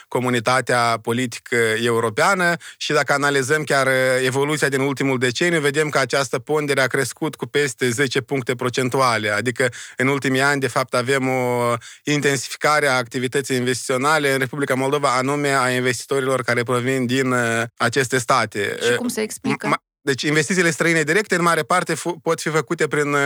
comunitatea 0.08 1.00
politică 1.02 1.58
europeană 1.84 2.56
și 2.78 2.94
dacă 2.94 3.14
analizăm 3.14 3.64
chiar 3.64 3.88
evoluția 4.24 4.70
din 4.70 4.80
ultimul 4.80 5.18
deceniu, 5.18 5.60
vedem 5.60 5.90
că 5.90 5.98
această 5.98 6.40
pondere 6.40 6.82
a 6.82 6.88
crescut 6.88 7.08
crescut 7.10 7.36
cu 7.36 7.46
peste 7.46 7.90
10 7.90 8.22
puncte 8.22 8.56
procentuale, 8.56 9.30
adică 9.30 9.70
în 9.98 10.08
ultimii 10.08 10.42
ani, 10.42 10.60
de 10.60 10.68
fapt, 10.68 10.94
avem 10.94 11.28
o 11.28 11.74
intensificare 12.04 12.88
a 12.88 12.98
activității 12.98 13.58
investiționale 13.58 14.32
în 14.32 14.40
Republica 14.40 14.76
Moldova, 14.76 15.18
anume 15.18 15.50
a 15.50 15.70
investitorilor 15.70 16.42
care 16.42 16.64
provin 16.64 17.06
din 17.06 17.32
uh, 17.32 17.64
aceste 17.78 18.18
state. 18.18 18.78
Și 18.82 18.96
cum 18.96 19.08
se 19.08 19.22
explică? 19.22 19.82
Deci 20.10 20.22
investițiile 20.22 20.72
străine 20.72 21.02
directe, 21.02 21.36
în 21.36 21.42
mare 21.42 21.62
parte, 21.62 21.94
f- 21.94 22.22
pot 22.22 22.42
fi 22.42 22.50
făcute 22.50 22.88
prin... 22.88 23.14
Uh, 23.14 23.20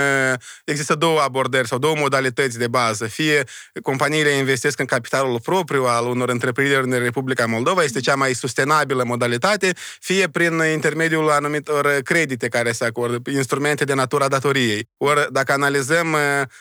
există 0.65 0.95
două 0.95 1.21
abordări 1.21 1.67
sau 1.67 1.77
două 1.77 1.95
modalități 1.97 2.57
de 2.57 2.67
bază. 2.67 3.05
Fie 3.05 3.43
companiile 3.81 4.29
investesc 4.29 4.79
în 4.79 4.85
capitalul 4.85 5.39
propriu 5.39 5.83
al 5.83 6.05
unor 6.05 6.29
întreprinderi 6.29 6.83
în 6.83 6.99
Republica 6.99 7.45
Moldova, 7.45 7.83
este 7.83 7.99
cea 7.99 8.15
mai 8.15 8.33
sustenabilă 8.33 9.03
modalitate, 9.03 9.73
fie 9.99 10.27
prin 10.27 10.61
intermediul 10.73 11.29
anumitor 11.29 11.87
credite 12.03 12.47
care 12.47 12.71
se 12.71 12.85
acordă, 12.85 13.29
instrumente 13.31 13.83
de 13.83 13.93
natura 13.93 14.27
datoriei. 14.27 14.89
Ori, 14.97 15.27
dacă 15.31 15.51
analizăm 15.51 16.11
uh, 16.13 16.19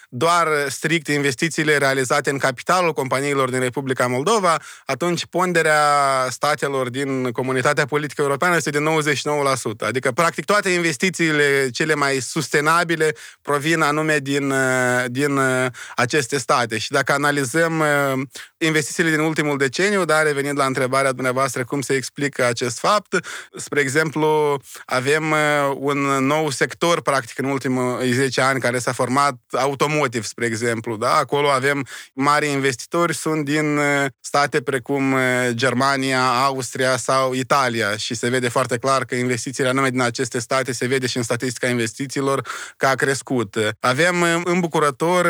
doar 0.08 0.48
strict 0.68 1.08
investițiile 1.08 1.76
realizate 1.76 2.30
în 2.30 2.38
capitalul 2.38 2.92
companiilor 2.92 3.50
din 3.50 3.60
Republica 3.60 4.06
Moldova, 4.06 4.56
atunci 4.86 5.26
ponderea 5.26 5.80
statelor 6.28 6.90
din 6.90 7.30
comunitatea 7.30 7.86
politică 7.86 8.22
europeană 8.22 8.56
este 8.56 8.70
de 8.70 8.78
99%. 8.78 9.86
Adică 9.86 10.11
practic, 10.14 10.44
toate 10.44 10.68
investițiile 10.68 11.68
cele 11.70 11.94
mai 11.94 12.20
sustenabile 12.20 13.14
provin 13.42 13.80
anume 13.80 14.18
din, 14.18 14.50
uh, 14.50 15.04
din 15.06 15.36
uh, 15.36 15.66
aceste 15.96 16.38
state. 16.38 16.78
Și 16.78 16.90
dacă 16.90 17.12
analizăm 17.12 17.78
uh, 17.78 18.20
investițiile 18.64 19.10
din 19.10 19.18
ultimul 19.18 19.56
deceniu, 19.56 20.04
dar 20.04 20.24
revenind 20.24 20.58
la 20.58 20.64
întrebarea 20.64 21.12
dumneavoastră 21.12 21.64
cum 21.64 21.80
se 21.80 21.94
explică 21.94 22.46
acest 22.46 22.78
fapt, 22.78 23.26
spre 23.56 23.80
exemplu, 23.80 24.60
avem 24.84 25.34
un 25.76 25.98
nou 26.26 26.50
sector, 26.50 27.02
practic, 27.02 27.38
în 27.38 27.44
ultimii 27.44 28.12
10 28.12 28.40
ani 28.40 28.60
care 28.60 28.78
s-a 28.78 28.92
format, 28.92 29.34
automotive, 29.50 30.24
spre 30.24 30.46
exemplu. 30.46 30.96
Da? 30.96 31.14
Acolo 31.16 31.48
avem 31.48 31.86
mari 32.12 32.48
investitori, 32.48 33.14
sunt 33.14 33.44
din 33.44 33.80
state 34.20 34.60
precum 34.60 35.16
Germania, 35.50 36.22
Austria 36.44 36.96
sau 36.96 37.32
Italia 37.32 37.96
și 37.96 38.14
se 38.14 38.28
vede 38.28 38.48
foarte 38.48 38.78
clar 38.78 39.04
că 39.04 39.14
investițiile 39.14 39.68
anume 39.68 39.90
din 39.90 40.00
aceste 40.00 40.38
state 40.38 40.72
se 40.72 40.86
vede 40.86 41.06
și 41.06 41.16
în 41.16 41.22
statistica 41.22 41.68
investițiilor 41.68 42.48
că 42.76 42.86
a 42.86 42.94
crescut. 42.94 43.56
Avem 43.80 44.14
îmbucurător 44.44 45.26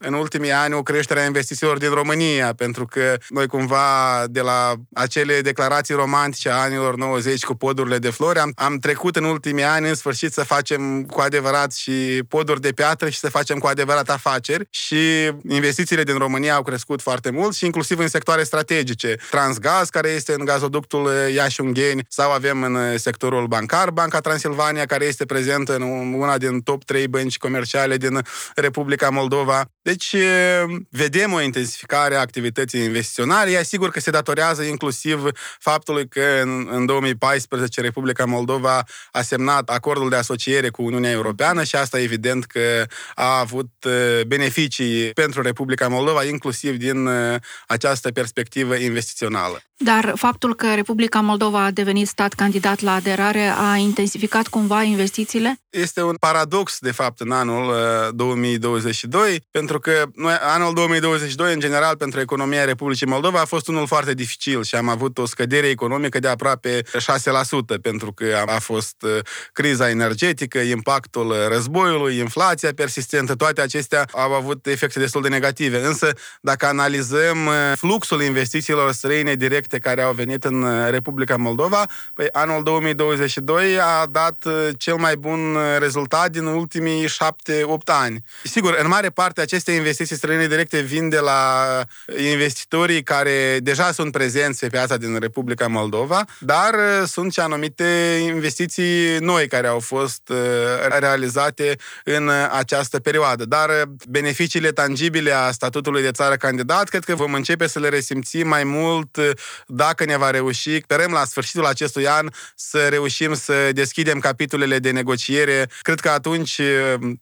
în 0.00 0.12
ultimii 0.12 0.52
ani 0.52 0.74
o 0.74 0.82
creștere 0.82 1.20
a 1.20 1.24
investițiilor 1.24 1.78
din 1.78 1.90
România, 1.90 2.52
pentru 2.54 2.69
că 2.72 3.16
noi 3.28 3.46
cumva 3.46 4.24
de 4.28 4.40
la 4.40 4.74
acele 4.94 5.40
declarații 5.40 5.94
romantice 5.94 6.50
a 6.50 6.54
anilor 6.54 6.96
90 6.96 7.44
cu 7.44 7.54
podurile 7.54 7.98
de 7.98 8.10
flori 8.10 8.38
am, 8.38 8.52
am 8.54 8.78
trecut 8.78 9.16
în 9.16 9.24
ultimii 9.24 9.64
ani 9.64 9.88
în 9.88 9.94
sfârșit 9.94 10.32
să 10.32 10.44
facem 10.44 11.04
cu 11.04 11.20
adevărat 11.20 11.72
și 11.72 12.22
poduri 12.28 12.60
de 12.60 12.72
piatră 12.72 13.08
și 13.08 13.18
să 13.18 13.28
facem 13.28 13.58
cu 13.58 13.66
adevărat 13.66 14.10
afaceri 14.10 14.66
și 14.70 14.96
investițiile 15.48 16.02
din 16.02 16.18
România 16.18 16.54
au 16.54 16.62
crescut 16.62 17.02
foarte 17.02 17.30
mult 17.30 17.54
și 17.54 17.64
inclusiv 17.64 17.98
în 17.98 18.08
sectoare 18.08 18.42
strategice. 18.42 19.16
Transgaz, 19.30 19.88
care 19.88 20.08
este 20.08 20.32
în 20.32 20.44
gazoductul 20.44 21.10
Iași-Ungheni, 21.34 22.04
sau 22.08 22.30
avem 22.30 22.62
în 22.62 22.98
sectorul 22.98 23.46
bancar, 23.46 23.90
Banca 23.90 24.20
Transilvania, 24.20 24.86
care 24.86 25.04
este 25.04 25.24
prezentă 25.24 25.74
în 25.74 25.82
una 26.12 26.38
din 26.38 26.60
top 26.60 26.84
3 26.84 27.08
bănci 27.08 27.38
comerciale 27.38 27.96
din 27.96 28.20
Republica 28.54 29.10
Moldova. 29.10 29.64
Deci, 29.82 30.14
vedem 30.90 31.32
o 31.32 31.40
intensificare 31.40 32.14
a 32.14 32.20
activității 32.20 32.59
investiționale. 32.72 33.50
E 33.50 33.64
sigur 33.64 33.90
că 33.90 34.00
se 34.00 34.10
datorează 34.10 34.62
inclusiv 34.62 35.22
faptului 35.58 36.08
că 36.08 36.40
în, 36.42 36.68
în 36.70 36.86
2014 36.86 37.80
Republica 37.80 38.24
Moldova 38.24 38.84
a 39.12 39.22
semnat 39.22 39.68
acordul 39.68 40.08
de 40.08 40.16
asociere 40.16 40.68
cu 40.68 40.82
Uniunea 40.82 41.10
Europeană 41.10 41.64
și 41.64 41.76
asta 41.76 42.00
evident 42.00 42.44
că 42.44 42.84
a 43.14 43.38
avut 43.38 43.70
beneficii 44.26 45.10
pentru 45.10 45.42
Republica 45.42 45.88
Moldova, 45.88 46.24
inclusiv 46.24 46.76
din 46.76 47.08
această 47.66 48.10
perspectivă 48.10 48.74
investițională. 48.74 49.62
Dar 49.84 50.12
faptul 50.16 50.54
că 50.54 50.74
Republica 50.74 51.20
Moldova 51.20 51.64
a 51.64 51.70
devenit 51.70 52.08
stat 52.08 52.32
candidat 52.32 52.80
la 52.80 52.94
aderare 52.94 53.52
a 53.58 53.76
intensificat 53.76 54.46
cumva 54.46 54.82
investițiile? 54.82 55.60
Este 55.70 56.02
un 56.02 56.14
paradox, 56.14 56.78
de 56.80 56.90
fapt, 56.90 57.20
în 57.20 57.30
anul 57.30 57.72
2022, 58.14 59.32
uh, 59.32 59.36
pentru 59.50 59.78
că 59.78 60.02
noi, 60.14 60.34
anul 60.40 60.74
2022, 60.74 61.52
în 61.52 61.60
general, 61.60 61.96
pentru 61.96 62.20
economia 62.20 62.64
Republicii 62.64 63.06
Moldova 63.06 63.40
a 63.40 63.44
fost 63.44 63.68
unul 63.68 63.86
foarte 63.86 64.14
dificil 64.14 64.62
și 64.62 64.74
am 64.74 64.88
avut 64.88 65.18
o 65.18 65.26
scădere 65.26 65.66
economică 65.66 66.18
de 66.18 66.28
aproape 66.28 66.82
6%, 66.82 67.78
pentru 67.82 68.12
că 68.12 68.42
a 68.46 68.58
fost 68.58 69.02
uh, 69.02 69.18
criza 69.52 69.90
energetică, 69.90 70.58
impactul 70.58 71.34
războiului, 71.48 72.18
inflația 72.18 72.70
persistentă, 72.74 73.34
toate 73.34 73.60
acestea 73.60 74.04
au 74.12 74.32
avut 74.32 74.66
efecte 74.66 74.98
destul 74.98 75.22
de 75.22 75.28
negative. 75.28 75.84
Însă, 75.84 76.12
dacă 76.40 76.66
analizăm 76.66 77.46
uh, 77.46 77.52
fluxul 77.76 78.22
investițiilor 78.22 78.92
străine 78.92 79.34
direct 79.34 79.69
proiecte 79.70 79.78
care 79.78 80.02
au 80.02 80.12
venit 80.12 80.44
în 80.44 80.62
uh, 80.62 80.90
Republica 80.90 81.36
Moldova, 81.36 81.86
păi 82.14 82.28
anul 82.32 82.62
2022 82.62 83.80
a 83.80 84.06
dat 84.06 84.44
uh, 84.44 84.68
cel 84.78 84.94
mai 84.94 85.16
bun 85.16 85.54
uh, 85.54 85.62
rezultat 85.78 86.30
din 86.30 86.44
ultimii 86.44 87.06
7-8 87.06 87.08
ani. 87.84 88.24
Sigur, 88.44 88.76
în 88.82 88.88
mare 88.88 89.08
parte 89.10 89.40
aceste 89.40 89.72
investiții 89.72 90.16
străine 90.16 90.46
directe 90.46 90.80
vin 90.80 91.08
de 91.08 91.18
la 91.18 91.40
investitorii 92.32 93.02
care 93.02 93.58
deja 93.62 93.92
sunt 93.92 94.12
prezenți 94.12 94.60
pe 94.60 94.66
piața 94.66 94.96
din 94.96 95.18
Republica 95.18 95.66
Moldova, 95.66 96.24
dar 96.38 96.74
sunt 97.06 97.32
și 97.32 97.40
anumite 97.40 98.18
investiții 98.22 99.18
noi 99.18 99.48
care 99.48 99.66
au 99.66 99.78
fost 99.78 100.32
realizate 100.98 101.76
în 102.04 102.30
această 102.50 103.00
perioadă. 103.00 103.44
Dar 103.44 103.70
beneficiile 104.08 104.70
tangibile 104.70 105.32
a 105.32 105.50
statutului 105.50 106.02
de 106.02 106.10
țară 106.10 106.36
candidat, 106.36 106.88
cred 106.88 107.04
că 107.04 107.14
vom 107.14 107.34
începe 107.34 107.66
să 107.66 107.78
le 107.78 107.88
resimțim 107.88 108.48
mai 108.48 108.64
mult 108.64 109.18
dacă 109.66 110.04
ne 110.04 110.16
va 110.16 110.30
reuși, 110.30 110.80
sperăm 110.80 111.12
la 111.12 111.24
sfârșitul 111.24 111.66
acestui 111.66 112.08
an 112.08 112.28
să 112.54 112.88
reușim 112.88 113.34
să 113.34 113.72
deschidem 113.72 114.18
capitolele 114.18 114.78
de 114.78 114.90
negociere. 114.90 115.70
Cred 115.80 116.00
că 116.00 116.10
atunci 116.10 116.60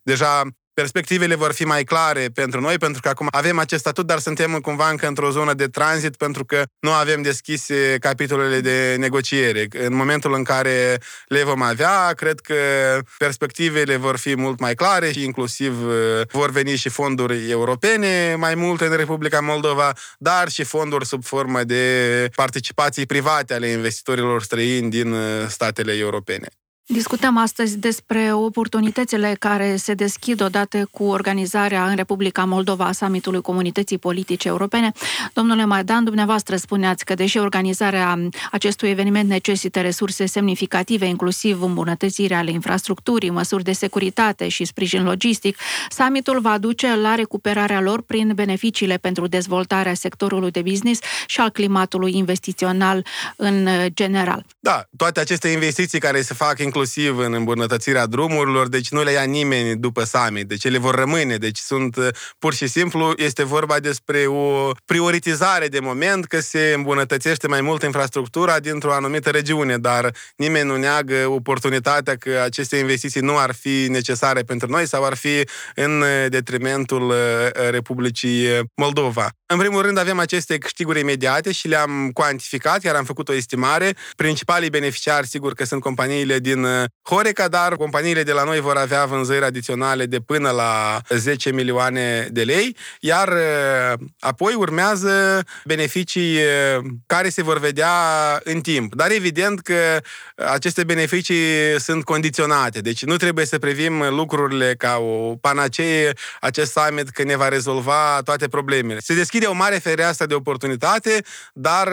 deja 0.03 0.43
perspectivele 0.81 1.35
vor 1.35 1.53
fi 1.53 1.65
mai 1.65 1.85
clare 1.85 2.29
pentru 2.35 2.61
noi, 2.61 2.79
pentru 2.79 3.01
că 3.01 3.09
acum 3.09 3.29
avem 3.31 3.59
acest 3.59 3.81
statut, 3.81 4.07
dar 4.07 4.19
suntem 4.19 4.59
cumva 4.59 4.89
încă 4.91 5.07
într-o 5.07 5.31
zonă 5.31 5.55
de 5.55 5.67
tranzit, 5.67 6.17
pentru 6.17 6.45
că 6.45 6.63
nu 6.81 6.93
avem 6.93 7.23
deschise 7.23 7.97
capitolele 8.01 8.61
de 8.61 8.97
negociere. 8.99 9.67
În 9.71 9.95
momentul 9.95 10.35
în 10.35 10.43
care 10.43 11.01
le 11.27 11.43
vom 11.43 11.63
avea, 11.63 12.13
cred 12.13 12.41
că 12.41 12.55
perspectivele 13.19 13.97
vor 13.97 14.17
fi 14.17 14.37
mult 14.37 14.59
mai 14.59 14.75
clare 14.75 15.13
și 15.13 15.25
inclusiv 15.25 15.87
uh, 15.87 15.93
vor 16.33 16.51
veni 16.51 16.77
și 16.77 16.89
fonduri 16.89 17.51
europene 17.51 18.35
mai 18.35 18.55
multe 18.55 18.85
în 18.85 18.97
Republica 18.97 19.41
Moldova, 19.41 19.93
dar 20.19 20.49
și 20.49 20.65
fonduri 20.65 21.07
sub 21.07 21.25
formă 21.25 21.65
de 21.65 21.85
participații 22.35 23.07
private 23.07 23.55
ale 23.55 23.67
investitorilor 23.67 24.43
străini 24.43 24.91
din 24.91 25.13
uh, 25.13 25.47
statele 25.49 25.93
europene. 25.93 26.49
Discutăm 26.91 27.37
astăzi 27.37 27.79
despre 27.79 28.33
oportunitățile 28.33 29.37
care 29.39 29.77
se 29.77 29.95
deschid 29.95 30.41
odată 30.41 30.89
cu 30.91 31.05
organizarea 31.05 31.89
în 31.89 31.97
Republica 31.97 32.45
Moldova 32.45 32.85
a 32.85 32.93
summitului 32.93 33.41
Comunității 33.41 33.99
Politice 33.99 34.49
Europene. 34.49 34.93
Domnule 35.33 35.65
Maidan, 35.65 36.05
dumneavoastră 36.05 36.57
spuneați 36.57 37.05
că 37.05 37.15
deși 37.15 37.39
organizarea 37.39 38.19
acestui 38.51 38.89
eveniment 38.89 39.29
necesită 39.29 39.81
resurse 39.81 40.27
semnificative, 40.27 41.07
inclusiv 41.07 41.63
îmbunătățirea 41.63 42.39
ale 42.39 42.51
infrastructurii, 42.51 43.31
măsuri 43.31 43.65
de 43.65 43.73
securitate 43.73 44.49
și 44.49 44.65
sprijin 44.65 45.05
logistic, 45.05 45.59
summitul 45.91 46.41
va 46.41 46.59
duce 46.59 46.97
la 46.97 47.15
recuperarea 47.15 47.81
lor 47.81 48.03
prin 48.03 48.33
beneficiile 48.35 48.97
pentru 48.97 49.27
dezvoltarea 49.27 49.95
sectorului 49.95 50.51
de 50.51 50.63
business 50.63 51.01
și 51.27 51.41
al 51.41 51.51
climatului 51.51 52.17
investițional 52.17 53.07
în 53.37 53.69
general. 53.95 54.45
Da, 54.59 54.85
toate 54.97 55.21
aceste 55.21 55.49
investiții 55.49 55.99
care 55.99 56.21
se 56.21 56.35
fac 56.35 56.59
inclusiv 56.59 56.77
inclusiv 56.79 57.19
în 57.19 57.33
îmbunătățirea 57.33 58.07
drumurilor, 58.07 58.69
deci 58.69 58.91
nu 58.91 59.03
le 59.03 59.11
ia 59.11 59.23
nimeni 59.23 59.77
după 59.77 60.05
summit, 60.05 60.49
deci 60.49 60.65
ele 60.65 60.79
vor 60.79 60.95
rămâne, 60.95 61.37
deci 61.37 61.59
sunt 61.59 61.97
uh, 61.97 62.09
pur 62.39 62.55
și 62.55 62.67
simplu, 62.67 63.13
este 63.17 63.45
vorba 63.45 63.79
despre 63.79 64.27
o 64.27 64.71
prioritizare 64.85 65.69
de 65.69 65.81
moment 65.81 66.25
că 66.25 66.41
se 66.41 66.73
îmbunătățește 66.77 67.49
mai 67.49 67.61
mult 67.61 67.83
infrastructura 67.83 68.61
dintr-o 68.61 68.93
anumită 68.93 69.31
regiune, 69.31 69.79
dar 69.79 70.15
nimeni 70.37 70.67
nu 70.67 70.77
neagă 70.77 71.27
oportunitatea 71.29 72.17
că 72.17 72.41
aceste 72.45 72.77
investiții 72.77 73.21
nu 73.21 73.39
ar 73.39 73.55
fi 73.55 73.87
necesare 73.89 74.43
pentru 74.43 74.71
noi 74.71 74.87
sau 74.87 75.05
ar 75.05 75.17
fi 75.17 75.45
în 75.75 76.05
detrimentul 76.29 77.09
uh, 77.09 77.15
Republicii 77.71 78.47
Moldova. 78.75 79.29
În 79.47 79.59
primul 79.59 79.83
rând 79.83 79.99
avem 79.99 80.19
aceste 80.19 80.59
câștiguri 80.59 81.01
imediate 81.01 81.53
și 81.53 81.69
le-am 81.69 82.11
cuantificat, 82.13 82.83
iar 82.83 82.95
am 82.95 83.05
făcut 83.05 83.29
o 83.29 83.33
estimare. 83.33 83.97
Principalii 84.17 84.71
beneficiari, 84.71 85.27
sigur 85.27 85.53
că 85.53 85.65
sunt 85.65 85.81
companiile 85.81 86.39
din 86.39 86.65
uh, 86.65 86.68
Horeca, 87.03 87.49
dar 87.49 87.77
companiile 87.77 88.23
de 88.23 88.33
la 88.33 88.45
noi 88.45 88.61
vor 88.61 88.77
avea 88.77 89.05
vânzări 89.05 89.45
adiționale 89.45 90.07
de 90.07 90.19
până 90.21 90.51
la 90.51 91.01
10 91.09 91.53
milioane 91.53 92.29
de 92.31 92.43
lei, 92.43 92.77
iar 93.01 93.29
uh, 93.29 93.99
apoi 94.19 94.55
urmează 94.55 95.43
beneficii 95.65 96.37
uh, 96.37 96.85
care 97.07 97.29
se 97.29 97.43
vor 97.43 97.59
vedea 97.59 97.91
în 98.45 98.61
timp. 98.61 98.95
Dar 98.95 99.11
evident 99.11 99.61
că 99.61 100.01
aceste 100.35 100.85
beneficii 100.85 101.81
sunt 101.81 102.05
condiționate, 102.05 102.81
deci 102.81 103.05
nu 103.05 103.17
trebuie 103.17 103.47
să 103.47 103.59
privim 103.59 104.09
lucrurile 104.09 104.75
ca 104.79 104.97
o 104.97 105.37
panacee, 105.41 106.13
acest 106.41 106.73
summit 106.73 107.09
că 107.09 107.23
ne 107.23 107.37
va 107.37 107.49
rezolva 107.49 108.21
toate 108.25 108.49
problemele. 108.49 109.01
Se 109.01 109.15
deschide 109.15 109.47
o 109.47 109.53
mare 109.53 109.79
fereastră 109.79 110.27
de 110.27 110.35
oportunitate, 110.35 111.25
dar 111.53 111.89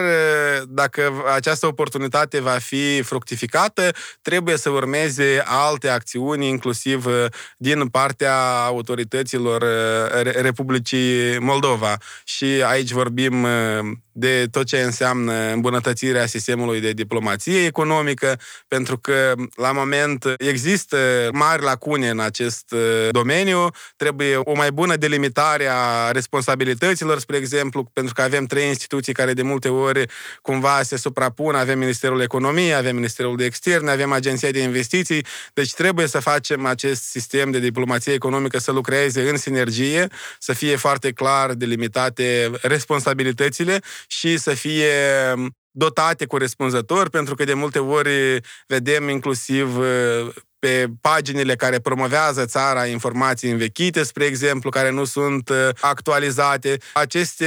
dacă 0.68 1.12
această 1.34 1.66
oportunitate 1.66 2.40
va 2.40 2.58
fi 2.58 3.02
fructificată, 3.02 3.90
trebuie 4.22 4.56
să 4.56 4.65
urmeze 4.70 5.42
alte 5.44 5.88
acțiuni, 5.88 6.48
inclusiv 6.48 7.06
din 7.56 7.88
partea 7.88 8.64
autorităților 8.64 9.64
Republicii 10.22 11.38
Moldova. 11.38 11.96
Și 12.24 12.44
aici 12.44 12.90
vorbim 12.90 13.46
de 14.18 14.46
tot 14.50 14.66
ce 14.66 14.80
înseamnă 14.80 15.52
îmbunătățirea 15.52 16.26
sistemului 16.26 16.80
de 16.80 16.92
diplomație 16.92 17.64
economică, 17.64 18.38
pentru 18.68 18.98
că 18.98 19.34
la 19.54 19.72
moment 19.72 20.34
există 20.38 21.28
mari 21.32 21.62
lacune 21.62 22.08
în 22.08 22.20
acest 22.20 22.72
uh, 22.72 23.08
domeniu, 23.10 23.68
trebuie 23.96 24.36
o 24.36 24.54
mai 24.54 24.72
bună 24.72 24.96
delimitare 24.96 25.68
a 25.70 26.10
responsabilităților, 26.10 27.18
spre 27.18 27.36
exemplu, 27.36 27.90
pentru 27.92 28.14
că 28.14 28.22
avem 28.22 28.44
trei 28.44 28.66
instituții 28.66 29.12
care 29.12 29.32
de 29.32 29.42
multe 29.42 29.68
ori 29.68 30.06
cumva 30.42 30.82
se 30.82 30.96
suprapun, 30.96 31.54
avem 31.54 31.78
Ministerul 31.78 32.20
Economiei, 32.20 32.74
avem 32.74 32.94
Ministerul 32.94 33.36
de 33.36 33.44
Externe, 33.44 33.90
avem 33.90 34.12
Agenția 34.12 34.50
de 34.50 34.58
Investiții, 34.58 35.26
deci 35.54 35.72
trebuie 35.72 36.06
să 36.06 36.20
facem 36.20 36.66
acest 36.66 37.02
sistem 37.02 37.50
de 37.50 37.58
diplomație 37.58 38.12
economică 38.12 38.58
să 38.58 38.72
lucreze 38.72 39.28
în 39.28 39.36
sinergie, 39.36 40.06
să 40.38 40.52
fie 40.52 40.76
foarte 40.76 41.12
clar 41.12 41.52
delimitate 41.52 42.50
responsabilitățile 42.62 43.80
și 44.06 44.36
să 44.36 44.54
fie 44.54 44.92
dotate 45.76 46.26
corespunzător, 46.26 47.08
pentru 47.08 47.34
că 47.34 47.44
de 47.44 47.54
multe 47.54 47.78
ori 47.78 48.40
vedem 48.66 49.08
inclusiv 49.08 49.76
uh, 49.78 50.34
pe 50.58 50.86
paginile 51.00 51.54
care 51.56 51.78
promovează 51.78 52.44
țara 52.44 52.86
informații 52.86 53.50
învechite, 53.50 54.02
spre 54.02 54.24
exemplu, 54.24 54.70
care 54.70 54.90
nu 54.90 55.04
sunt 55.04 55.48
uh, 55.48 55.68
actualizate. 55.80 56.76
Aceste 56.92 57.46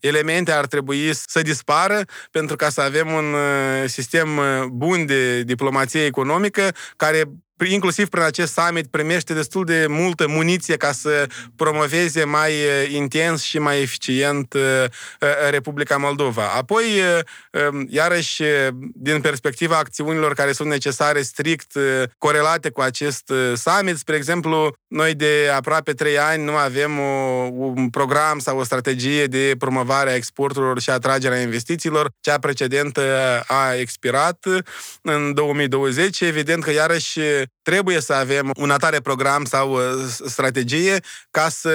elemente 0.00 0.52
ar 0.52 0.66
trebui 0.66 1.10
să 1.14 1.42
dispară 1.42 2.00
pentru 2.30 2.56
ca 2.56 2.68
să 2.68 2.80
avem 2.80 3.12
un 3.12 3.32
uh, 3.32 3.88
sistem 3.88 4.28
bun 4.72 5.06
de 5.06 5.42
diplomație 5.42 6.04
economică 6.04 6.74
care 6.96 7.22
inclusiv 7.64 8.08
prin 8.08 8.22
acest 8.22 8.52
summit, 8.52 8.86
primește 8.86 9.34
destul 9.34 9.64
de 9.64 9.86
multă 9.88 10.28
muniție 10.28 10.76
ca 10.76 10.92
să 10.92 11.26
promoveze 11.56 12.24
mai 12.24 12.52
intens 12.92 13.42
și 13.42 13.58
mai 13.58 13.80
eficient 13.80 14.54
Republica 15.50 15.96
Moldova. 15.96 16.48
Apoi, 16.56 16.84
um, 17.70 17.86
iarăși, 17.90 18.42
din 18.94 19.20
perspectiva 19.20 19.76
acțiunilor 19.76 20.34
care 20.34 20.52
sunt 20.52 20.68
necesare 20.68 21.22
strict 21.22 21.72
corelate 22.18 22.70
cu 22.70 22.80
acest 22.80 23.32
summit, 23.54 23.96
spre 23.96 24.16
exemplu, 24.16 24.74
noi 24.88 25.14
de 25.14 25.50
aproape 25.56 25.92
trei 25.92 26.18
ani 26.18 26.44
nu 26.44 26.56
avem 26.56 26.98
o, 26.98 27.02
un 27.52 27.90
program 27.90 28.38
sau 28.38 28.58
o 28.58 28.64
strategie 28.64 29.26
de 29.26 29.54
promovare 29.58 30.10
a 30.10 30.14
exporturilor 30.14 30.80
și 30.80 30.90
atragerea 30.90 31.40
investițiilor. 31.40 32.10
Cea 32.20 32.38
precedentă 32.38 33.02
a 33.46 33.74
expirat 33.74 34.46
în 35.02 35.34
2020. 35.34 36.20
Evident 36.20 36.62
că, 36.62 36.70
iarăși, 36.72 37.20
trebuie 37.62 38.00
să 38.00 38.12
avem 38.12 38.50
un 38.56 38.70
atare 38.70 39.00
program 39.00 39.44
sau 39.44 39.72
uh, 39.72 39.80
strategie 40.26 41.00
ca 41.30 41.48
să 41.48 41.72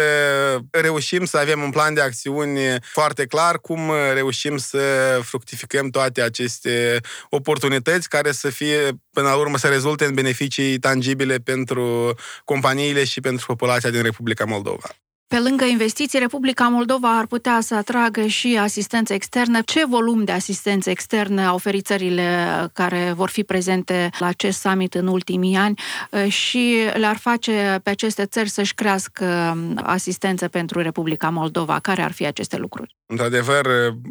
reușim 0.71 1.25
să 1.25 1.37
avem 1.37 1.61
un 1.61 1.69
plan 1.69 1.93
de 1.93 2.01
acțiuni 2.01 2.59
foarte 2.81 3.25
clar, 3.25 3.59
cum 3.59 3.91
reușim 4.13 4.57
să 4.57 4.79
fructificăm 5.23 5.89
toate 5.89 6.21
aceste 6.21 6.99
oportunități 7.29 8.09
care 8.09 8.31
să 8.31 8.49
fie, 8.49 8.91
până 9.11 9.27
la 9.27 9.35
urmă, 9.35 9.57
să 9.57 9.67
rezulte 9.67 10.05
în 10.05 10.13
beneficii 10.13 10.79
tangibile 10.79 11.37
pentru 11.37 12.15
companiile 12.43 13.03
și 13.03 13.19
pentru 13.21 13.45
populația 13.45 13.89
din 13.89 14.01
Republica 14.01 14.45
Moldova. 14.45 14.87
Pe 15.27 15.39
lângă 15.39 15.65
investiții, 15.65 16.19
Republica 16.19 16.67
Moldova 16.67 17.17
ar 17.17 17.25
putea 17.25 17.59
să 17.61 17.75
atragă 17.75 18.25
și 18.25 18.57
asistență 18.61 19.13
externă. 19.13 19.61
Ce 19.61 19.85
volum 19.85 20.23
de 20.23 20.31
asistență 20.31 20.89
externă 20.89 21.41
au 21.41 21.55
oferit 21.55 21.85
țările 21.85 22.47
care 22.73 23.13
vor 23.15 23.29
fi 23.29 23.43
prezente 23.43 24.09
la 24.19 24.25
acest 24.25 24.59
summit 24.59 24.93
în 24.93 25.07
ultimii 25.07 25.55
ani 25.55 25.79
uh, 26.11 26.31
și 26.31 26.75
le-ar 26.93 27.17
face 27.17 27.79
pe 27.83 27.89
aceste 27.89 28.25
țări 28.25 28.49
să-și 28.49 28.73
crească 28.73 29.53
um, 29.55 29.81
asistență 29.83 30.47
pentru 30.47 30.81
Republica 30.81 31.29
Moldova? 31.29 31.79
Care 31.79 32.01
ar 32.01 32.11
fi 32.11 32.25
aceste 32.25 32.57
lucruri? 32.57 32.95
Într-adevăr, 33.07 33.65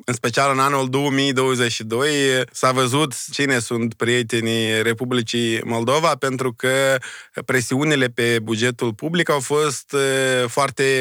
în 0.04 0.14
special 0.14 0.52
în 0.52 0.58
anul 0.58 0.88
2022, 0.88 2.08
s-a 2.52 2.72
văzut 2.72 3.14
cine 3.32 3.58
sunt 3.58 3.94
prietenii 3.94 4.82
Republicii 4.82 5.60
Moldova, 5.64 6.14
pentru 6.18 6.52
că 6.52 6.96
presiunile 7.44 8.06
pe 8.06 8.38
bugetul 8.42 8.92
public 8.94 9.30
au 9.30 9.40
fost 9.40 9.92
uh, 9.92 10.00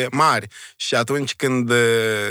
foarte 0.03 0.15
mari 0.15 0.47
și 0.75 0.95
atunci 0.95 1.35
când 1.35 1.71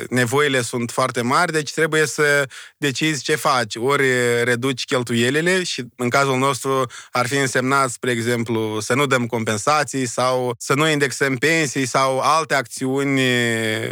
nevoile 0.09 0.63
sunt 0.63 0.91
foarte 0.91 1.21
mari, 1.23 1.53
deci 1.53 1.73
trebuie 1.73 2.07
să 2.07 2.49
decizi 2.77 3.23
ce 3.23 3.35
faci. 3.35 3.77
Ori 3.77 4.05
reduci 4.45 4.85
cheltuielile 4.85 5.63
și 5.63 5.85
în 5.97 6.09
cazul 6.09 6.39
nostru 6.39 6.91
ar 7.11 7.27
fi 7.27 7.37
însemnat, 7.37 7.91
spre 7.91 8.11
exemplu, 8.11 8.81
să 8.81 8.95
nu 8.95 9.07
dăm 9.07 9.27
compensații 9.27 10.07
sau 10.07 10.55
să 10.59 10.75
nu 10.75 10.89
indexăm 10.89 11.37
pensii 11.37 11.87
sau 11.87 12.19
alte 12.21 12.55
acțiuni 12.55 13.21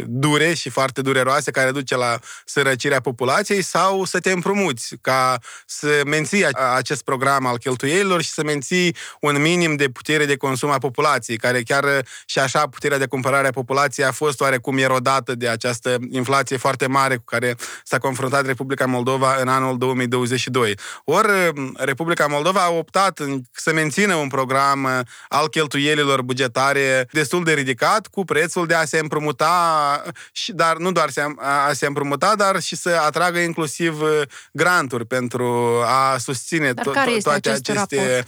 dure 0.05 0.53
și 0.53 0.69
foarte 0.69 1.01
dureroase 1.01 1.51
care 1.51 1.71
duce 1.71 1.95
la 1.95 2.19
sărăcirea 2.45 3.01
populației 3.01 3.61
sau 3.61 4.05
să 4.05 4.19
te 4.19 4.31
împrumuți 4.31 4.95
ca 5.01 5.39
să 5.65 6.01
menții 6.05 6.45
acest 6.75 7.03
program 7.03 7.45
al 7.45 7.57
cheltuielilor 7.57 8.21
și 8.21 8.29
să 8.29 8.43
menții 8.43 8.95
un 9.19 9.41
minim 9.41 9.75
de 9.75 9.89
putere 9.89 10.25
de 10.25 10.35
consum 10.35 10.69
a 10.69 10.77
populației, 10.77 11.37
care 11.37 11.61
chiar 11.61 12.05
și 12.25 12.39
așa 12.39 12.67
puterea 12.67 12.97
de 12.97 13.05
cumpărare 13.05 13.47
a 13.47 13.51
populației 13.51 13.70
populație 13.71 14.03
a 14.03 14.11
fost 14.11 14.41
oarecum 14.41 14.77
erodată 14.77 15.35
de 15.35 15.47
această 15.47 15.97
inflație 16.09 16.57
foarte 16.57 16.87
mare 16.87 17.15
cu 17.15 17.23
care 17.25 17.55
s-a 17.83 17.97
confruntat 17.97 18.45
Republica 18.45 18.85
Moldova 18.85 19.35
în 19.39 19.47
anul 19.47 19.77
2022. 19.77 20.77
Ori 21.03 21.27
Republica 21.75 22.27
Moldova 22.27 22.59
a 22.59 22.69
optat 22.69 23.19
să 23.51 23.73
mențină 23.73 24.15
un 24.15 24.27
program 24.27 24.83
uh, 24.83 24.99
al 25.27 25.47
cheltuielilor 25.47 26.21
bugetare 26.21 27.07
destul 27.11 27.43
de 27.43 27.53
ridicat, 27.53 28.07
cu 28.07 28.25
prețul 28.25 28.67
de 28.67 28.73
a 28.73 28.85
se 28.85 28.99
împrumuta, 28.99 30.03
și, 30.31 30.51
dar 30.51 30.77
nu 30.77 30.91
doar 30.91 31.09
a 31.37 31.73
se 31.73 31.85
împrumuta, 31.85 32.35
dar 32.35 32.61
și 32.61 32.75
să 32.75 33.01
atragă 33.05 33.39
inclusiv 33.39 34.01
uh, 34.01 34.21
granturi 34.51 35.05
pentru 35.05 35.81
a 35.85 36.17
susține 36.17 36.69
to- 36.69 36.73
to- 36.73 37.21
toate 37.23 37.49
aceste 37.49 37.73
raport? 37.73 38.27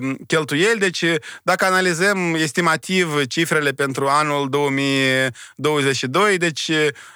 Um, 0.00 0.16
cheltuieli. 0.26 0.78
Deci, 0.78 1.04
dacă 1.42 1.64
analizăm 1.64 2.34
estimativ 2.34 3.26
cifrele 3.26 3.70
pentru 3.70 4.06
anul 4.06 4.48
2022, 4.48 4.79
2022. 5.56 6.36
Deci 6.36 6.70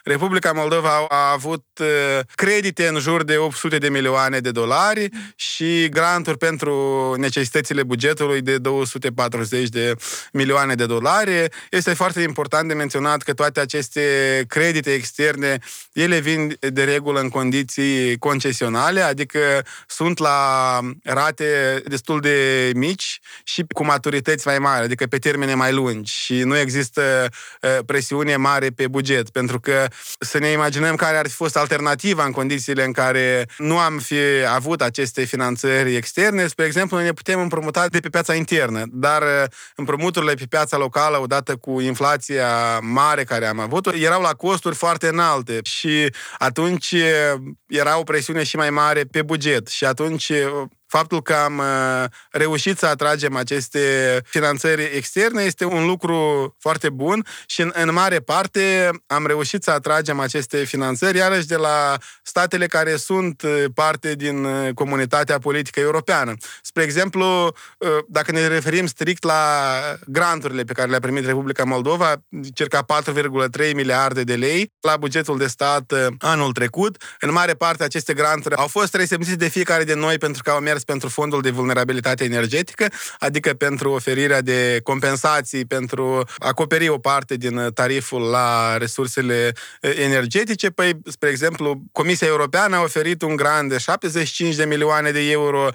Republica 0.05 0.53
Moldova 0.53 1.07
a 1.09 1.33
avut 1.33 1.64
credite 2.35 2.87
în 2.87 2.98
jur 2.98 3.24
de 3.24 3.37
800 3.37 3.79
de 3.79 3.88
milioane 3.88 4.38
de 4.38 4.50
dolari 4.50 5.09
și 5.37 5.88
granturi 5.88 6.38
pentru 6.38 7.14
necesitățile 7.18 7.83
bugetului 7.83 8.40
de 8.40 8.59
240 8.59 9.68
de 9.68 9.94
milioane 10.33 10.74
de 10.74 10.87
dolari. 10.87 11.48
Este 11.70 11.94
foarte 11.94 12.20
important 12.20 12.68
de 12.68 12.74
menționat 12.74 13.22
că 13.22 13.33
toate 13.33 13.61
aceste 13.61 14.00
credite 14.48 14.92
externe, 14.92 15.59
ele 15.92 16.18
vin 16.18 16.57
de 16.61 16.85
regulă 16.85 17.20
în 17.20 17.29
condiții 17.29 18.18
concesionale, 18.18 19.00
adică 19.00 19.38
sunt 19.87 20.18
la 20.18 20.81
rate 21.03 21.83
destul 21.87 22.20
de 22.20 22.70
mici 22.74 23.20
și 23.44 23.64
cu 23.74 23.85
maturități 23.85 24.46
mai 24.46 24.59
mari, 24.59 24.85
adică 24.85 25.07
pe 25.07 25.18
termene 25.18 25.55
mai 25.55 25.72
lungi 25.72 26.12
și 26.12 26.42
nu 26.42 26.59
există 26.59 27.29
presiune 27.87 28.37
mare 28.37 28.68
pe 28.70 28.88
buget, 28.88 29.31
pentru 29.31 29.61
că 29.61 29.87
să 30.18 30.38
ne 30.38 30.48
imaginăm 30.48 30.94
care 30.94 31.16
ar 31.16 31.27
fi 31.29 31.35
fost 31.35 31.57
alternativa 31.57 32.24
în 32.24 32.31
condițiile 32.31 32.85
în 32.85 32.92
care 32.92 33.46
nu 33.59 33.79
am 33.79 33.98
fi 33.98 34.16
avut 34.55 34.83
aceste 34.83 35.24
finanțări 35.24 35.96
externe. 35.96 36.46
Spre 36.46 36.64
exemplu, 36.64 36.98
ne 36.98 37.12
putem 37.12 37.40
împrumuta 37.40 37.87
de 37.88 38.00
pe 38.00 38.09
piața 38.09 38.35
internă, 38.35 38.83
dar 38.88 39.22
împrumuturile 39.77 40.35
pe 40.35 40.44
piața 40.48 40.77
locală, 40.77 41.18
odată 41.18 41.57
cu 41.57 41.81
inflația 41.81 42.79
mare 42.79 43.24
care 43.24 43.46
am 43.46 43.59
avut, 43.59 43.87
erau 43.87 44.22
la 44.22 44.33
costuri 44.33 44.74
foarte 44.74 45.09
înalte 45.09 45.59
și 45.62 46.12
atunci 46.38 46.94
era 47.66 47.98
o 47.98 48.03
presiune 48.03 48.42
și 48.42 48.57
mai 48.57 48.70
mare 48.70 49.05
pe 49.11 49.22
buget 49.22 49.66
și 49.66 49.85
atunci 49.85 50.33
faptul 50.96 51.22
că 51.22 51.35
am 51.35 51.59
uh, 51.59 52.04
reușit 52.30 52.78
să 52.78 52.87
atragem 52.87 53.37
aceste 53.37 53.80
finanțări 54.24 54.83
externe 54.83 55.42
este 55.42 55.64
un 55.64 55.87
lucru 55.87 56.16
foarte 56.59 56.90
bun 56.90 57.26
și 57.46 57.61
în, 57.61 57.72
în 57.74 57.92
mare 57.92 58.18
parte 58.18 58.90
am 59.07 59.26
reușit 59.26 59.62
să 59.62 59.70
atragem 59.70 60.20
aceste 60.20 60.64
finanțări 60.64 61.16
iarăși 61.16 61.46
de 61.46 61.57
la 61.57 61.96
statele 62.22 62.66
care 62.66 62.96
sunt 62.96 63.42
uh, 63.42 63.64
parte 63.74 64.14
din 64.14 64.44
uh, 64.44 64.74
comunitatea 64.74 65.38
politică 65.38 65.80
europeană. 65.80 66.35
Spre 66.62 66.83
exemplu, 66.83 67.54
dacă 68.09 68.33
ne 68.33 68.46
referim 68.46 68.87
strict 68.87 69.24
la 69.24 69.42
granturile 70.07 70.62
pe 70.64 70.72
care 70.72 70.90
le-a 70.90 71.00
primit 71.00 71.26
Republica 71.26 71.64
Moldova, 71.64 72.22
circa 72.54 72.85
4,3 73.61 73.74
miliarde 73.74 74.22
de 74.22 74.35
lei 74.35 74.72
la 74.80 74.96
bugetul 74.96 75.38
de 75.38 75.46
stat 75.46 75.92
anul 76.18 76.52
trecut, 76.52 77.02
în 77.20 77.33
mare 77.33 77.54
parte 77.54 77.85
aceste 77.85 78.14
granturi 78.14 78.54
au 78.54 78.66
fost 78.66 78.94
resimțite 78.94 79.37
de 79.37 79.48
fiecare 79.48 79.85
de 79.85 79.94
noi 79.94 80.18
pentru 80.18 80.42
că 80.42 80.50
au 80.50 80.61
mers 80.61 80.84
pentru 80.85 81.09
fondul 81.09 81.40
de 81.40 81.51
vulnerabilitate 81.51 82.25
energetică, 82.25 82.87
adică 83.18 83.55
pentru 83.55 83.90
oferirea 83.90 84.40
de 84.40 84.81
compensații, 84.83 85.64
pentru 85.64 86.25
a 86.38 86.53
acoperi 86.55 86.88
o 86.88 86.99
parte 86.99 87.35
din 87.35 87.70
tariful 87.75 88.20
la 88.20 88.77
resursele 88.77 89.53
energetice. 89.81 90.70
Păi, 90.70 91.01
spre 91.11 91.29
exemplu, 91.29 91.83
Comisia 91.92 92.27
Europeană 92.27 92.77
a 92.77 92.83
oferit 92.83 93.23
un 93.23 93.37
grant 93.37 93.68
de 93.68 93.79
75 93.79 94.55
de 94.55 94.64
milioane 94.64 95.11
de 95.11 95.31
euro, 95.31 95.68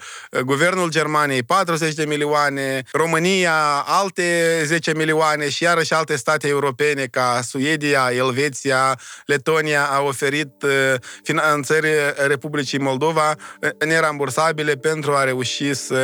Guvernul 0.44 0.90
Germaniei 0.90 1.42
40 1.42 1.94
de 1.94 2.04
milioane, 2.04 2.82
România 2.92 3.54
alte 3.86 4.62
10 4.64 4.94
milioane 4.94 5.48
și 5.48 5.62
iarăși 5.62 5.92
alte 5.92 6.16
state 6.16 6.48
europene 6.48 7.04
ca 7.06 7.40
Suedia, 7.42 8.10
Elveția, 8.12 8.98
Letonia 9.26 9.84
au 9.84 10.06
oferit 10.06 10.50
finanțări 11.22 11.88
Republicii 12.26 12.78
Moldova 12.78 13.34
nerambursabile 13.86 14.74
pentru 14.74 14.99
pentru 15.00 15.18
a 15.18 15.24
reuși 15.24 15.74
să 15.74 15.96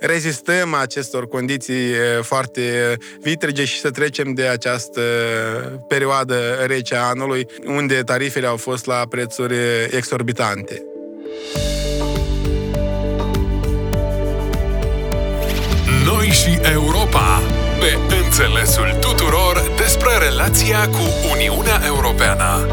rezistăm 0.00 0.74
acestor 0.74 1.28
condiții 1.28 1.92
foarte 2.22 2.96
vitrige 3.20 3.64
și 3.64 3.80
să 3.80 3.90
trecem 3.90 4.32
de 4.32 4.46
această 4.46 5.00
perioadă 5.88 6.34
rece 6.66 6.94
a 6.94 7.02
anului, 7.02 7.46
unde 7.66 8.02
tarifele 8.02 8.46
au 8.46 8.56
fost 8.56 8.86
la 8.86 9.06
prețuri 9.08 9.54
exorbitante. 9.90 10.82
Noi 16.04 16.26
și 16.26 16.58
Europa, 16.72 17.42
pe 17.78 18.14
înțelesul 18.24 18.96
tuturor 19.00 19.72
despre 19.76 20.10
relația 20.28 20.88
cu 20.88 21.28
Uniunea 21.32 21.80
Europeană. 21.86 22.66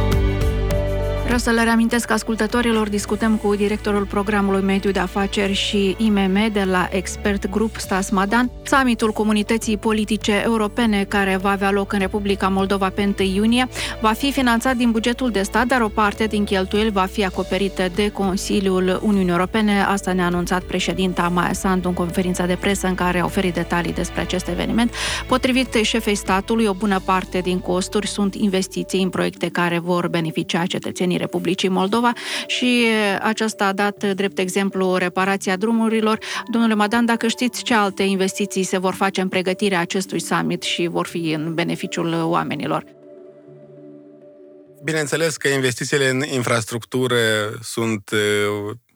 Vreau 1.25 1.39
să 1.39 1.49
le 1.49 1.63
reamintesc 1.63 2.11
ascultătorilor, 2.11 2.89
discutăm 2.89 3.35
cu 3.35 3.55
directorul 3.55 4.05
programului 4.05 4.61
Mediu 4.61 4.91
de 4.91 4.99
Afaceri 4.99 5.53
și 5.53 5.95
IMM 5.97 6.49
de 6.51 6.63
la 6.63 6.87
Expert 6.91 7.49
Group 7.49 7.75
Stas 7.75 8.09
Madan, 8.09 8.51
summitul 8.63 9.11
Comunității 9.11 9.77
Politice 9.77 10.41
Europene 10.43 11.03
care 11.03 11.37
va 11.41 11.49
avea 11.49 11.71
loc 11.71 11.93
în 11.93 11.99
Republica 11.99 12.47
Moldova 12.47 12.89
pe 12.89 13.13
1 13.19 13.27
iunie, 13.27 13.67
va 14.01 14.11
fi 14.11 14.31
finanțat 14.31 14.75
din 14.75 14.91
bugetul 14.91 15.29
de 15.29 15.41
stat, 15.41 15.67
dar 15.67 15.81
o 15.81 15.87
parte 15.87 16.25
din 16.25 16.43
cheltuieli 16.43 16.91
va 16.91 17.05
fi 17.05 17.25
acoperită 17.25 17.83
de 17.95 18.09
Consiliul 18.09 18.99
Uniunii 19.03 19.31
Europene. 19.31 19.81
Asta 19.81 20.13
ne-a 20.13 20.25
anunțat 20.25 20.63
președinta 20.63 21.27
Maia 21.27 21.53
Sandu 21.53 21.87
în 21.87 21.93
conferința 21.93 22.45
de 22.45 22.57
presă 22.59 22.87
în 22.87 22.95
care 22.95 23.19
a 23.19 23.25
oferit 23.25 23.53
detalii 23.53 23.93
despre 23.93 24.21
acest 24.21 24.47
eveniment. 24.47 24.93
Potrivit 25.27 25.73
șefei 25.73 26.15
statului, 26.15 26.65
o 26.65 26.73
bună 26.73 26.99
parte 27.05 27.39
din 27.39 27.59
costuri 27.59 28.07
sunt 28.07 28.35
investiții 28.35 29.03
în 29.03 29.09
proiecte 29.09 29.47
care 29.49 29.79
vor 29.79 30.07
beneficia 30.07 30.65
cetățenii 30.65 31.14
cetățenii 31.15 31.17
Republicii 31.17 31.69
Moldova 31.69 32.13
și 32.47 32.87
aceasta 33.21 33.65
a 33.65 33.73
dat 33.73 34.13
drept 34.13 34.39
exemplu 34.39 34.95
reparația 34.95 35.55
drumurilor. 35.55 36.17
Domnule 36.51 36.73
Madan, 36.73 37.05
dacă 37.05 37.27
știți 37.27 37.63
ce 37.63 37.73
alte 37.73 38.03
investiții 38.03 38.63
se 38.63 38.77
vor 38.77 38.93
face 38.93 39.21
în 39.21 39.27
pregătirea 39.27 39.79
acestui 39.79 40.19
summit 40.19 40.61
și 40.63 40.87
vor 40.87 41.07
fi 41.07 41.31
în 41.31 41.53
beneficiul 41.53 42.13
oamenilor? 42.13 42.83
Bineînțeles 44.83 45.37
că 45.37 45.47
investițiile 45.47 46.09
în 46.09 46.23
infrastructură 46.33 47.15
sunt 47.61 48.09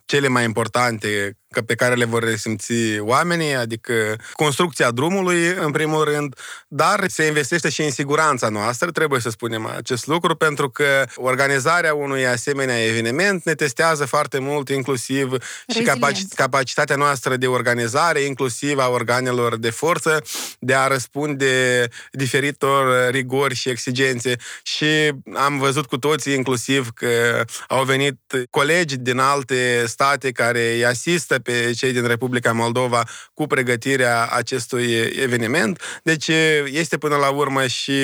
cele 0.06 0.28
mai 0.28 0.44
importante 0.44 1.38
pe 1.66 1.76
care 1.76 1.96
le 1.96 2.06
vor 2.06 2.24
resimți 2.24 2.74
oamenii, 3.00 3.56
adică 3.56 3.94
construcția 4.34 4.92
drumului, 4.92 5.48
în 5.48 5.72
primul 5.72 6.04
rând, 6.04 6.36
dar 6.68 7.06
se 7.08 7.26
investește 7.26 7.70
și 7.70 7.82
în 7.82 7.92
siguranța 7.92 8.50
noastră, 8.50 8.92
trebuie 8.92 9.20
să 9.20 9.30
spunem 9.30 9.66
acest 9.66 10.08
lucru, 10.08 10.36
pentru 10.36 10.70
că 10.70 11.06
organizarea 11.16 11.94
unui 11.94 12.28
asemenea 12.28 12.86
eveniment 12.86 13.44
ne 13.44 13.54
testează 13.54 14.06
foarte 14.06 14.40
mult, 14.40 14.70
inclusiv 14.70 15.32
și 15.68 15.82
capaci- 15.82 16.36
capacitatea 16.36 16.96
noastră 16.96 17.36
de 17.36 17.48
organizare, 17.48 18.20
inclusiv 18.20 18.78
a 18.78 18.90
organelor 18.90 19.58
de 19.58 19.70
forță, 19.70 20.24
de 20.60 20.74
a 20.76 20.88
răspunde 20.88 21.88
diferitor 22.12 23.10
rigori 23.10 23.56
și 23.56 23.70
exigențe. 23.70 24.36
Și 24.64 24.86
am 25.34 25.58
văzut 25.58 25.86
cu 25.86 25.98
toții, 25.98 26.34
inclusiv, 26.34 26.90
că 26.94 27.44
au 27.68 27.84
venit 27.84 28.20
colegi 28.50 28.98
din 28.98 29.20
alte 29.20 29.84
state 29.88 30.32
care 30.32 30.74
îi 30.74 30.86
asistă 30.86 31.39
pe 31.40 31.72
cei 31.78 31.92
din 31.92 32.08
Republica 32.08 32.52
Moldova 32.52 33.04
cu 33.34 33.48
pregătirea 33.48 34.26
acestui 34.26 34.94
eveniment. 35.22 35.82
Deci 36.04 36.28
este 36.66 36.98
până 36.98 37.16
la 37.16 37.30
urmă 37.30 37.68
și 37.68 38.00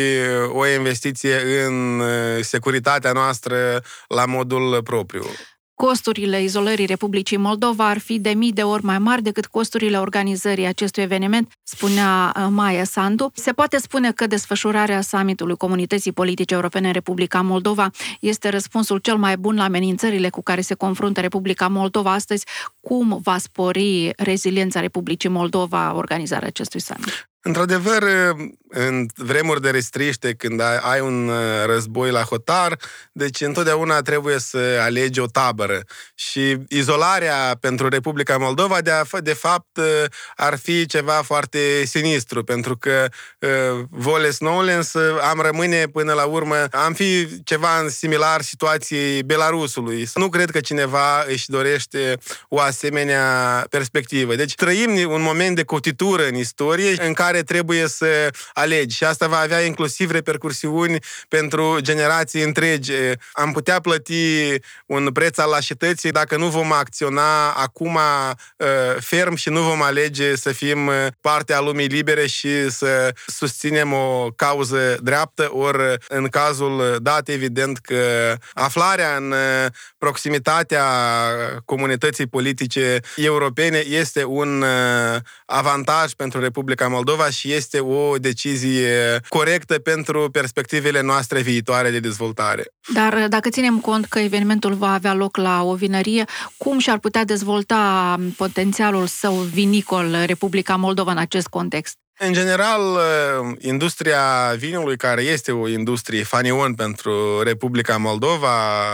o 0.47 0.67
investiție 0.67 1.63
în 1.65 2.03
securitatea 2.41 3.11
noastră 3.11 3.83
la 4.07 4.25
modul 4.25 4.83
propriu. 4.83 5.25
Costurile 5.75 6.41
izolării 6.41 6.85
Republicii 6.85 7.37
Moldova 7.37 7.89
ar 7.89 7.97
fi 7.97 8.19
de 8.19 8.29
mii 8.29 8.51
de 8.51 8.63
ori 8.63 8.83
mai 8.83 8.99
mari 8.99 9.21
decât 9.21 9.45
costurile 9.45 9.99
organizării 9.99 10.65
acestui 10.65 11.03
eveniment, 11.03 11.51
spunea 11.63 12.33
uh, 12.35 12.47
Maia 12.49 12.83
Sandu. 12.83 13.31
Se 13.33 13.51
poate 13.51 13.77
spune 13.77 14.11
că 14.11 14.27
desfășurarea 14.27 15.01
summitului 15.01 15.55
Comunității 15.55 16.11
Politice 16.11 16.53
Europene 16.53 16.87
în 16.87 16.93
Republica 16.93 17.41
Moldova 17.41 17.89
este 18.19 18.49
răspunsul 18.49 18.97
cel 18.97 19.17
mai 19.17 19.37
bun 19.37 19.55
la 19.55 19.63
amenințările 19.63 20.29
cu 20.29 20.41
care 20.41 20.61
se 20.61 20.73
confruntă 20.73 21.21
Republica 21.21 21.67
Moldova 21.67 22.11
astăzi. 22.11 22.45
Cum 22.81 23.19
va 23.23 23.37
spori 23.37 24.11
reziliența 24.17 24.79
Republicii 24.79 25.29
Moldova 25.29 25.93
organizarea 25.95 26.47
acestui 26.47 26.79
summit? 26.79 27.29
Într-adevăr, 27.47 28.03
în 28.67 29.05
vremuri 29.15 29.61
de 29.61 29.69
restriște, 29.69 30.33
când 30.33 30.61
ai 30.81 30.99
un 30.99 31.27
uh, 31.27 31.35
război 31.65 32.11
la 32.11 32.21
hotar, 32.21 32.77
deci 33.11 33.41
întotdeauna 33.41 34.01
trebuie 34.01 34.39
să 34.39 34.79
alegi 34.81 35.19
o 35.19 35.25
tabără. 35.25 35.79
Și 36.15 36.57
izolarea 36.69 37.57
pentru 37.59 37.87
Republica 37.87 38.37
Moldova, 38.37 38.81
de, 38.81 38.91
a, 38.91 39.03
de 39.19 39.33
fapt, 39.33 39.77
uh, 39.77 40.03
ar 40.35 40.57
fi 40.57 40.85
ceva 40.85 41.13
foarte 41.13 41.85
sinistru, 41.85 42.43
pentru 42.43 42.77
că 42.77 43.05
uh, 43.39 43.85
voles 43.89 44.39
nolens 44.39 44.95
am 45.31 45.41
rămâne 45.41 45.85
până 45.85 46.13
la 46.13 46.23
urmă, 46.23 46.67
am 46.71 46.93
fi 46.93 47.27
ceva 47.43 47.79
în 47.79 47.89
similar 47.89 48.41
situației 48.41 49.23
Belarusului. 49.23 50.07
Nu 50.13 50.29
cred 50.29 50.49
că 50.49 50.59
cineva 50.59 51.23
își 51.27 51.49
dorește 51.49 52.17
o 52.49 52.59
asemenea 52.59 53.65
perspectivă. 53.69 54.35
Deci 54.35 54.55
trăim 54.55 55.11
un 55.11 55.21
moment 55.21 55.55
de 55.55 55.63
cotitură 55.63 56.27
în 56.27 56.35
istorie 56.35 57.05
în 57.05 57.13
care 57.13 57.34
care 57.35 57.47
trebuie 57.47 57.87
să 57.87 58.29
alegi. 58.53 58.95
Și 58.95 59.03
asta 59.03 59.27
va 59.27 59.37
avea 59.37 59.61
inclusiv 59.61 60.11
repercursiuni 60.11 60.99
pentru 61.27 61.77
generații 61.79 62.43
întregi. 62.43 62.91
Am 63.31 63.51
putea 63.51 63.79
plăti 63.79 64.55
un 64.85 65.11
preț 65.11 65.37
al 65.37 65.49
lașității 65.49 66.11
dacă 66.11 66.37
nu 66.37 66.47
vom 66.47 66.71
acționa 66.71 67.51
acum 67.51 67.99
ferm 68.99 69.35
și 69.35 69.49
nu 69.49 69.61
vom 69.61 69.81
alege 69.81 70.35
să 70.35 70.51
fim 70.51 70.91
parte 71.21 71.53
a 71.53 71.59
lumii 71.59 71.87
libere 71.87 72.27
și 72.27 72.69
să 72.69 73.13
susținem 73.27 73.93
o 73.93 74.27
cauză 74.35 74.97
dreaptă, 75.01 75.49
ori 75.51 75.97
în 76.07 76.27
cazul 76.27 76.97
dat, 77.01 77.27
evident 77.27 77.77
că 77.77 78.35
aflarea 78.53 79.15
în 79.15 79.33
proximitatea 79.97 80.85
comunității 81.65 82.27
politice 82.27 82.99
europene 83.15 83.77
este 83.77 84.23
un 84.23 84.65
avantaj 85.45 86.11
pentru 86.11 86.39
Republica 86.39 86.87
Moldova 86.87 87.24
și 87.29 87.51
este 87.51 87.79
o 87.79 88.17
decizie 88.17 89.19
corectă 89.27 89.79
pentru 89.79 90.29
perspectivele 90.31 91.01
noastre 91.01 91.41
viitoare 91.41 91.89
de 91.89 91.99
dezvoltare. 91.99 92.63
Dar 92.93 93.27
dacă 93.27 93.49
ținem 93.49 93.79
cont 93.79 94.05
că 94.05 94.19
evenimentul 94.19 94.73
va 94.73 94.93
avea 94.93 95.13
loc 95.13 95.37
la 95.37 95.63
o 95.63 95.75
vinărie, 95.75 96.25
cum 96.57 96.79
și-ar 96.79 96.99
putea 96.99 97.23
dezvolta 97.23 98.15
potențialul 98.37 99.05
său 99.05 99.33
vinicol 99.33 100.15
Republica 100.25 100.75
Moldova 100.75 101.11
în 101.11 101.17
acest 101.17 101.47
context? 101.47 101.97
În 102.17 102.33
general, 102.33 102.81
uh, 102.81 103.55
industria 103.59 104.53
vinului, 104.57 104.97
care 104.97 105.21
este 105.21 105.51
o 105.51 105.67
industrie 105.67 106.23
fanion 106.23 106.73
pentru 106.73 107.41
Republica 107.41 107.97
Moldova, 107.97 108.49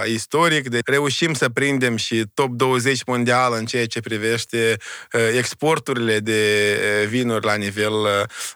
istoric, 0.05 0.69
de 0.69 0.79
reușim 0.86 1.34
să 1.34 1.49
prindem 1.49 1.95
și 1.95 2.25
top 2.34 2.49
20 2.49 3.03
mondial 3.03 3.53
în 3.57 3.65
ceea 3.65 3.86
ce 3.86 3.99
privește 3.99 4.77
uh, 5.13 5.21
exporturile 5.38 6.19
de 6.19 6.77
uh, 7.01 7.07
vinuri 7.07 7.45
la 7.45 7.55
nivel 7.55 7.93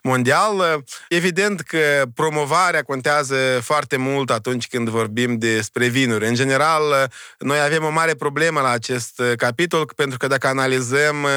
mondial. 0.03 0.83
Evident 1.09 1.61
că 1.61 2.03
promovarea 2.15 2.81
contează 2.81 3.35
foarte 3.61 3.97
mult 3.97 4.29
atunci 4.29 4.67
când 4.67 4.89
vorbim 4.89 5.37
despre 5.37 5.87
vinuri. 5.87 6.27
În 6.27 6.35
general, 6.35 7.11
noi 7.39 7.59
avem 7.59 7.83
o 7.83 7.89
mare 7.89 8.13
problemă 8.13 8.61
la 8.61 8.69
acest 8.69 9.21
capitol, 9.35 9.91
pentru 9.95 10.17
că 10.17 10.27
dacă 10.27 10.47
analizăm 10.47 11.27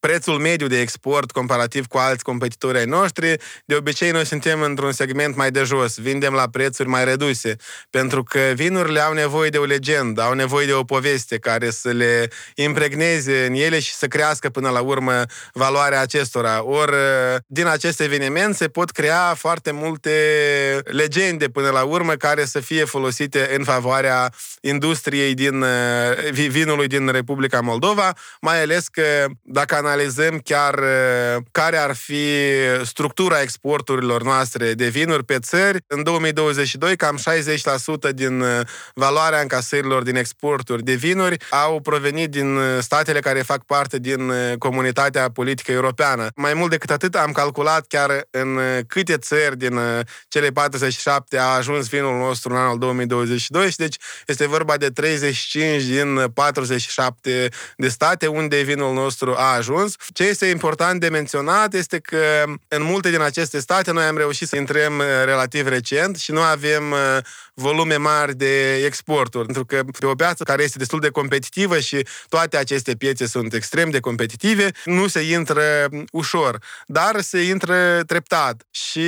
prețul 0.00 0.38
mediu 0.38 0.66
de 0.66 0.80
export 0.80 1.30
comparativ 1.30 1.86
cu 1.86 1.98
alți 1.98 2.22
competitori, 2.22 2.60
competitori 2.62 2.78
ai 2.78 2.84
noștri, 2.84 3.36
de 3.64 3.74
obicei 3.74 4.10
noi 4.10 4.26
suntem 4.26 4.62
într-un 4.62 4.92
segment 4.92 5.36
mai 5.36 5.50
de 5.50 5.62
jos, 5.62 5.98
vindem 5.98 6.32
la 6.32 6.48
prețuri 6.48 6.88
mai 6.88 7.04
reduse, 7.04 7.56
pentru 7.90 8.22
că 8.22 8.38
vinurile 8.54 9.00
au 9.00 9.12
nevoie 9.12 9.50
de 9.50 9.58
o 9.58 9.64
legendă, 9.64 10.22
au 10.22 10.32
nevoie 10.32 10.66
de 10.66 10.72
o 10.72 10.84
poveste 10.84 11.38
care 11.38 11.70
să 11.70 11.90
le 11.90 12.30
impregneze 12.54 13.46
în 13.46 13.54
ele 13.54 13.80
și 13.80 13.94
să 13.94 14.06
crească 14.06 14.48
până 14.48 14.68
la 14.68 14.80
urmă 14.80 15.22
valoarea 15.52 16.00
acestora. 16.00 16.64
Ori 16.64 16.94
din 17.46 17.66
acest 17.66 18.00
eveniment 18.00 18.54
se 18.54 18.68
pot 18.68 18.90
crea 18.90 19.34
foarte 19.36 19.70
multe 19.70 20.10
legende 20.84 21.48
până 21.48 21.70
la 21.70 21.82
urmă 21.82 22.12
care 22.12 22.44
să 22.44 22.60
fie 22.60 22.84
folosite 22.84 23.54
în 23.56 23.64
favoarea 23.64 24.32
industriei 24.60 25.34
din 25.34 25.64
vinului 26.30 26.86
din 26.86 27.08
Republica 27.08 27.60
Moldova, 27.60 28.12
mai 28.40 28.62
ales 28.62 28.88
că 28.88 29.26
dacă 29.42 29.74
analizăm 29.74 30.38
chiar 30.38 30.80
care 31.50 31.76
ar 31.76 31.94
fi 31.94 32.26
structura 32.84 33.40
exporturilor 33.40 34.22
noastre 34.22 34.74
de 34.74 34.88
vinuri 34.88 35.24
pe 35.24 35.38
țări. 35.38 35.78
În 35.86 36.02
2022, 36.02 36.96
cam 36.96 37.18
60% 38.10 38.14
din 38.14 38.40
uh, 38.40 38.60
valoarea 38.94 39.40
încasărilor 39.40 40.02
din 40.02 40.16
exporturi 40.16 40.82
de 40.82 40.94
vinuri 40.94 41.36
au 41.50 41.80
provenit 41.80 42.30
din 42.30 42.56
uh, 42.56 42.64
statele 42.80 43.20
care 43.20 43.42
fac 43.42 43.64
parte 43.64 43.98
din 43.98 44.28
uh, 44.28 44.52
comunitatea 44.58 45.30
politică 45.30 45.72
europeană. 45.72 46.28
Mai 46.36 46.54
mult 46.54 46.70
decât 46.70 46.90
atât, 46.90 47.14
am 47.14 47.32
calculat 47.32 47.86
chiar 47.86 48.26
în 48.30 48.58
câte 48.86 49.16
țări 49.16 49.58
din 49.58 49.80
cele 50.28 50.48
47 50.48 51.38
a 51.38 51.44
ajuns 51.44 51.88
vinul 51.88 52.18
nostru 52.18 52.52
în 52.52 52.58
anul 52.58 52.78
2022 52.78 53.70
și 53.70 53.76
deci 53.76 53.96
este 54.26 54.46
vorba 54.46 54.76
de 54.76 54.88
35 54.88 55.82
din 55.82 56.30
47 56.34 57.48
de 57.76 57.88
state 57.88 58.26
unde 58.26 58.60
vinul 58.60 58.94
nostru 58.94 59.34
a 59.36 59.54
ajuns. 59.54 59.94
Ce 60.12 60.24
este 60.24 60.46
important 60.46 61.00
de 61.00 61.08
menționat 61.08 61.74
este 61.74 61.98
că 61.98 62.41
în 62.68 62.82
multe 62.82 63.10
din 63.10 63.20
aceste 63.20 63.60
state 63.60 63.92
noi 63.92 64.04
am 64.04 64.16
reușit 64.16 64.48
să 64.48 64.56
intrăm 64.56 64.98
uh, 64.98 65.04
relativ 65.24 65.68
recent 65.68 66.16
și 66.16 66.32
nu 66.32 66.40
avem 66.40 66.90
uh, 66.90 67.18
volume 67.54 67.96
mari 67.96 68.34
de 68.34 68.74
exporturi, 68.84 69.44
pentru 69.44 69.64
că 69.64 69.82
pe 69.98 70.06
o 70.06 70.14
piață 70.14 70.44
care 70.44 70.62
este 70.62 70.78
destul 70.78 71.00
de 71.00 71.08
competitivă 71.08 71.78
și 71.78 72.06
toate 72.28 72.56
aceste 72.56 72.94
piețe 72.94 73.26
sunt 73.26 73.54
extrem 73.54 73.90
de 73.90 74.00
competitive, 74.00 74.70
nu 74.84 75.06
se 75.06 75.20
intră 75.20 75.62
ușor, 76.12 76.58
dar 76.86 77.20
se 77.20 77.40
intră 77.40 78.02
treptat. 78.06 78.62
Și 78.70 79.06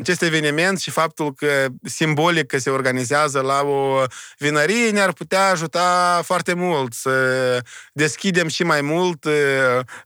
acest 0.00 0.22
eveniment 0.22 0.80
și 0.80 0.90
faptul 0.90 1.32
că 1.32 1.66
simbolic 1.82 2.46
că 2.46 2.58
se 2.58 2.70
organizează 2.70 3.40
la 3.40 3.62
o 3.62 4.02
vinărie 4.38 4.90
ne-ar 4.90 5.12
putea 5.12 5.48
ajuta 5.48 6.20
foarte 6.24 6.54
mult 6.54 6.92
să 6.92 7.12
deschidem 7.92 8.48
și 8.48 8.62
mai 8.62 8.80
mult 8.80 9.24
uh, 9.24 9.32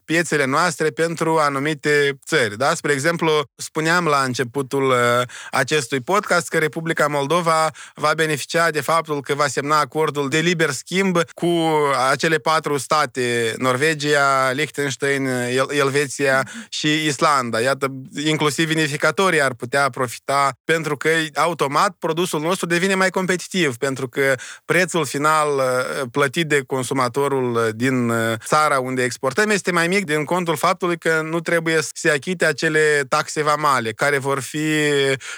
piețele 0.04 0.44
noastre 0.44 0.88
pentru 0.88 1.36
anumite 1.38 2.18
țări. 2.26 2.56
Da? 2.56 2.74
Spre 2.74 2.92
exemplu, 2.92 3.30
spuneam 3.56 4.04
la 4.04 4.22
începutul 4.22 4.90
uh, 4.90 4.96
acestui 5.50 6.00
podcast 6.00 6.48
că 6.48 6.58
Republica 6.58 7.06
Moldova 7.06 7.70
va 7.94 8.12
beneficia 8.14 8.70
de 8.70 8.80
faptul 8.80 9.20
că 9.20 9.34
va 9.34 9.46
semna 9.46 9.78
acordul 9.78 10.28
de 10.28 10.38
liber 10.38 10.70
schimb 10.70 11.18
cu 11.34 11.68
acele 12.10 12.38
patru 12.38 12.76
state, 12.78 13.54
Norvegia, 13.56 14.50
Liechtenstein, 14.52 15.26
El- 15.26 15.70
Elveția 15.70 16.48
și 16.68 17.06
Islanda. 17.06 17.60
Iată, 17.60 17.86
inclusiv 18.24 18.66
vinificatorii 18.68 19.42
ar 19.42 19.54
putea 19.54 19.90
profita 19.90 20.52
pentru 20.64 20.96
că 20.96 21.08
automat 21.34 21.96
produsul 21.98 22.40
nostru 22.40 22.66
devine 22.66 22.94
mai 22.94 23.10
competitiv, 23.10 23.76
pentru 23.76 24.08
că 24.08 24.34
prețul 24.64 25.06
final 25.06 25.48
uh, 25.56 26.02
plătit 26.10 26.46
de 26.46 26.62
consumatorul 26.66 27.70
din 27.74 28.08
uh, 28.08 28.34
țara 28.46 28.78
unde 28.78 29.02
exportăm 29.02 29.50
este 29.50 29.72
mai 29.72 29.88
mic 29.88 30.04
din 30.04 30.24
contul 30.24 30.56
faptului 30.56 30.98
că 30.98 31.20
nu 31.24 31.40
trebuie 31.40 31.82
să 31.82 31.90
se 31.94 32.10
achite 32.10 32.44
acele 32.44 33.04
taxe 33.08 33.42
vamale 33.42 33.92
care 33.92 34.18
vor 34.18 34.40
fi 34.40 34.66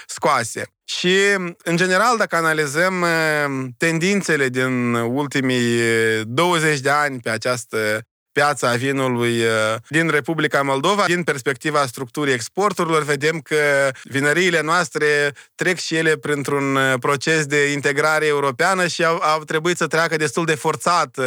scoase. 0.05 0.71
Și, 0.83 1.17
în 1.63 1.77
general, 1.77 2.17
dacă 2.17 2.35
analizăm 2.35 3.01
uh, 3.01 3.67
tendințele 3.77 4.49
din 4.49 4.93
ultimii 4.93 5.79
20 6.25 6.79
de 6.79 6.89
ani 6.89 7.19
pe 7.19 7.29
această 7.29 8.05
piața 8.31 8.75
vinului 8.75 9.39
uh, 9.39 9.75
din 9.87 10.09
Republica 10.09 10.61
Moldova. 10.61 11.05
Din 11.05 11.23
perspectiva 11.23 11.85
structurii 11.85 12.33
exporturilor, 12.33 13.03
vedem 13.03 13.39
că 13.39 13.91
vinăriile 14.03 14.61
noastre 14.61 15.33
trec 15.55 15.77
și 15.77 15.95
ele 15.95 16.17
printr-un 16.17 16.75
uh, 16.75 16.93
proces 16.99 17.45
de 17.45 17.71
integrare 17.71 18.25
europeană 18.25 18.87
și 18.87 19.03
au, 19.03 19.15
au 19.15 19.43
trebuit 19.43 19.77
să 19.77 19.87
treacă 19.87 20.15
destul 20.15 20.45
de 20.45 20.55
forțat 20.55 21.17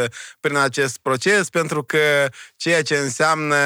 prin 0.40 0.56
acest 0.56 0.98
proces, 1.02 1.48
pentru 1.48 1.82
că 1.82 2.28
ceea 2.56 2.82
ce 2.82 2.96
înseamnă 2.96 3.56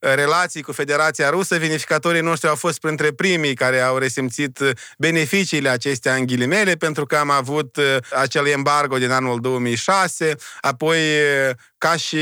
relații 0.00 0.62
cu 0.62 0.72
Federația 0.72 1.30
Rusă, 1.30 1.56
vinificatorii 1.56 2.20
noștri 2.20 2.48
au 2.48 2.54
fost 2.54 2.80
printre 2.80 3.10
primii 3.10 3.54
care 3.54 3.80
au 3.80 3.98
resimțit 3.98 4.58
beneficiile 4.98 5.68
acestea 5.68 6.14
în 6.14 6.26
ghilimele, 6.26 6.74
pentru 6.74 7.06
că 7.06 7.16
am 7.16 7.30
avut 7.30 7.76
uh, 7.76 7.96
acel 8.10 8.46
embargo 8.46 8.98
din 8.98 9.10
anul 9.10 9.40
2006, 9.40 10.34
apoi 10.60 10.98
uh, 10.98 11.54
ca 11.78 11.96
și 11.96 12.18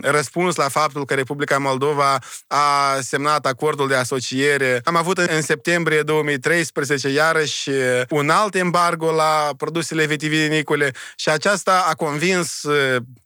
răspuns 0.00 0.56
la 0.56 0.68
faptul 0.68 1.04
că 1.04 1.14
Republica 1.14 1.58
Moldova 1.58 2.18
a 2.46 2.98
semnat 3.00 3.46
acordul 3.46 3.88
de 3.88 3.94
asociere. 3.94 4.80
Am 4.84 4.96
avut 4.96 5.18
în 5.18 5.42
septembrie 5.42 6.00
2013 6.00 7.08
iarăși 7.08 7.70
un 8.08 8.30
alt 8.30 8.54
embargo 8.54 9.10
la 9.10 9.50
produsele 9.56 10.06
vitivinicole 10.06 10.90
și 11.16 11.28
aceasta 11.28 11.86
a 11.88 11.94
convins 11.94 12.62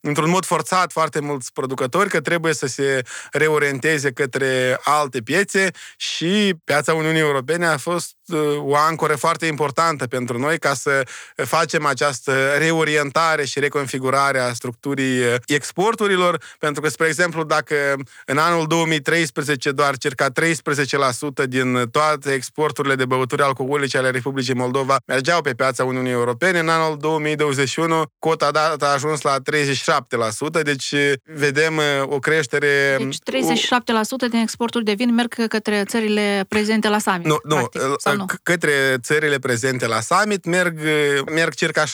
într-un 0.01 0.31
mod 0.31 0.45
forțat 0.45 0.93
foarte 0.93 1.21
mulți 1.21 1.53
producători 1.53 2.09
că 2.09 2.21
trebuie 2.21 2.55
să 2.55 2.67
se 2.67 3.03
reorienteze 3.33 3.91
către 3.98 4.78
alte 4.85 5.20
piețe 5.20 5.70
și 5.96 6.55
piața 6.64 6.94
Uniunii 6.94 7.20
Europene 7.20 7.66
a 7.66 7.76
fost 7.76 8.14
o 8.59 8.76
ancoră 8.76 9.16
foarte 9.16 9.46
importantă 9.46 10.07
pentru 10.07 10.38
noi 10.38 10.59
ca 10.59 10.74
să 10.74 11.02
facem 11.35 11.87
această 11.87 12.33
reorientare 12.59 13.44
și 13.44 13.61
reconfigurare 13.61 14.38
a 14.38 14.52
structurii 14.52 15.20
exporturilor, 15.46 16.42
pentru 16.59 16.83
că, 16.83 16.88
spre 16.88 17.07
exemplu, 17.07 17.44
dacă 17.44 17.74
în 18.26 18.38
anul 18.38 18.66
2013 18.66 19.70
doar 19.70 19.96
circa 19.96 20.26
13% 21.44 21.46
din 21.48 21.88
toate 21.90 22.33
exporturile 22.33 22.94
de 22.94 23.05
băuturi 23.05 23.42
alcoolice 23.42 23.98
ale 23.98 24.11
Republicii 24.11 24.55
Moldova 24.55 24.96
mergeau 25.07 25.40
pe 25.40 25.52
piața 25.52 25.85
Uniunii 25.85 26.11
Europene, 26.11 26.59
în 26.59 26.68
anul 26.68 26.96
2021 26.96 28.02
cota 28.18 28.50
dată 28.50 28.85
a 28.87 28.92
ajuns 28.92 29.20
la 29.20 29.37
37%, 30.61 30.62
deci 30.62 30.94
vedem 31.24 31.81
o 32.02 32.18
creștere... 32.18 32.96
Deci 32.98 33.18
din 34.31 34.38
exporturi 34.38 34.85
de 34.85 34.92
vin 34.92 35.14
merg 35.14 35.47
către 35.49 35.85
țările 35.87 36.45
prezente 36.49 36.88
la 36.88 36.99
summit. 36.99 37.27
Nu, 37.27 37.38
nu, 37.45 37.55
practic, 37.55 37.81
sau 37.97 38.16
nu? 38.16 38.25
către 38.42 38.73
țările 39.01 39.38
prezente 39.38 39.87
la 39.87 40.01
summit 40.01 40.45
merg, 40.45 40.79
merg 41.31 41.55
circa 41.55 41.85
60%. 41.85 41.87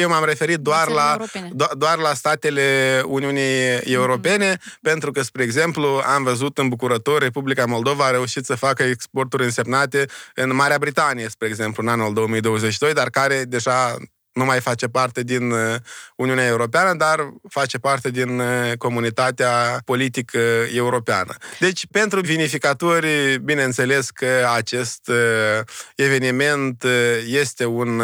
Eu 0.00 0.08
m-am 0.08 0.24
referit 0.24 0.58
doar 0.58 0.88
la, 0.88 1.16
do- 1.34 1.72
doar 1.76 1.98
la 1.98 2.14
statele 2.14 3.02
Uniunii 3.06 3.78
Europene, 3.84 4.54
mm-hmm. 4.54 4.80
pentru 4.82 5.10
că, 5.10 5.22
spre 5.22 5.42
exemplu, 5.42 6.02
am 6.16 6.22
văzut 6.22 6.58
îmbucurător 6.58 7.22
Republica 7.22 7.64
Moldova 7.66 8.04
a 8.04 8.10
reușit 8.10 8.44
să 8.44 8.54
facă 8.54 8.82
exporturi 8.82 9.44
însemnate 9.44 10.04
în 10.34 10.54
Marea 10.54 10.78
Britanie, 10.78 11.28
spre 11.28 11.48
exemplu, 11.48 11.82
în 11.82 11.88
anul 11.88 12.14
2022, 12.14 12.92
dar 12.92 13.10
care 13.10 13.44
deja 13.44 13.96
nu 14.36 14.44
mai 14.44 14.60
face 14.60 14.86
parte 14.86 15.22
din 15.22 15.50
uh, 15.50 15.74
Uniunea 16.16 16.46
Europeană, 16.46 16.94
dar 16.94 17.32
face 17.48 17.78
parte 17.78 18.10
din 18.10 18.38
uh, 18.38 18.72
comunitatea 18.78 19.80
politică 19.84 20.38
europeană. 20.74 21.34
Deci, 21.60 21.86
pentru 21.90 22.20
vinificatori, 22.20 23.38
bineînțeles 23.42 24.10
că 24.10 24.48
acest 24.54 25.08
uh, 25.08 25.60
eveniment 25.94 26.84
este 27.26 27.64
un 27.64 28.02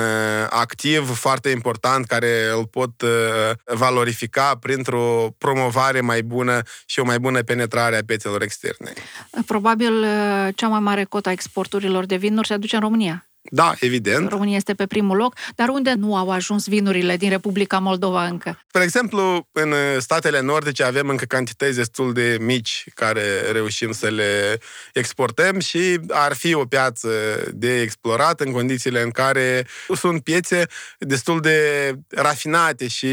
activ 0.51 1.17
foarte 1.17 1.49
important 1.49 2.07
care 2.07 2.51
îl 2.57 2.67
pot 2.67 3.03
valorifica 3.65 4.57
printr-o 4.61 5.35
promovare 5.39 6.01
mai 6.01 6.23
bună 6.23 6.61
și 6.87 7.01
o 7.01 7.05
mai 7.05 7.19
bună 7.19 7.43
penetrare 7.43 7.97
a 7.97 8.05
piețelor 8.07 8.43
externe. 8.43 8.93
Probabil 9.47 10.05
cea 10.55 10.69
mai 10.69 10.81
mare 10.81 11.05
cota 11.05 11.31
exporturilor 11.31 12.07
de 12.07 12.17
vinuri 12.17 12.47
se 12.47 12.55
aduce 12.55 12.75
în 12.75 12.83
România. 12.83 13.27
Da, 13.51 13.75
evident. 13.81 14.29
România 14.29 14.57
este 14.57 14.75
pe 14.75 14.87
primul 14.87 15.17
loc, 15.17 15.35
dar 15.55 15.69
unde 15.69 15.93
nu 15.93 16.17
au 16.17 16.31
ajuns 16.31 16.69
vinurile 16.69 17.17
din 17.17 17.29
Republica 17.29 17.79
Moldova 17.79 18.27
încă? 18.27 18.59
Spre 18.69 18.83
exemplu, 18.83 19.49
în 19.53 19.75
statele 19.99 20.41
nordice 20.41 20.85
avem 20.85 21.09
încă 21.09 21.25
cantități 21.25 21.77
destul 21.77 22.13
de 22.13 22.37
mici 22.41 22.85
care 22.95 23.23
reușim 23.53 23.93
să 23.93 24.09
le 24.09 24.59
exportăm 24.93 25.59
și 25.59 25.99
ar 26.09 26.35
fi 26.35 26.55
o 26.55 26.65
piață 26.65 27.09
de 27.53 27.81
explorat 27.81 28.41
în 28.41 28.53
condițiile 28.53 29.03
în 29.03 29.11
care 29.11 29.67
sunt 29.95 30.23
piețe 30.23 30.67
destul 30.99 31.41
de 31.41 31.59
rafinate 32.09 32.89
și 32.89 33.09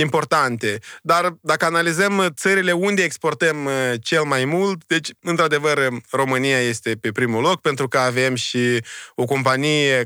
importante. 0.00 0.78
Dar 1.02 1.36
dacă 1.40 1.64
analizăm 1.64 2.26
țările 2.34 2.72
unde 2.72 3.02
exportăm 3.02 3.68
cel 4.00 4.22
mai 4.22 4.44
mult, 4.44 4.82
deci, 4.86 5.10
într-adevăr, 5.22 5.88
România 6.10 6.58
este 6.58 6.96
pe 7.00 7.12
primul 7.12 7.42
loc 7.42 7.60
pentru 7.60 7.88
că 7.88 7.98
avem 7.98 8.34
și 8.34 8.58
o 9.14 9.24
companie, 9.24 9.44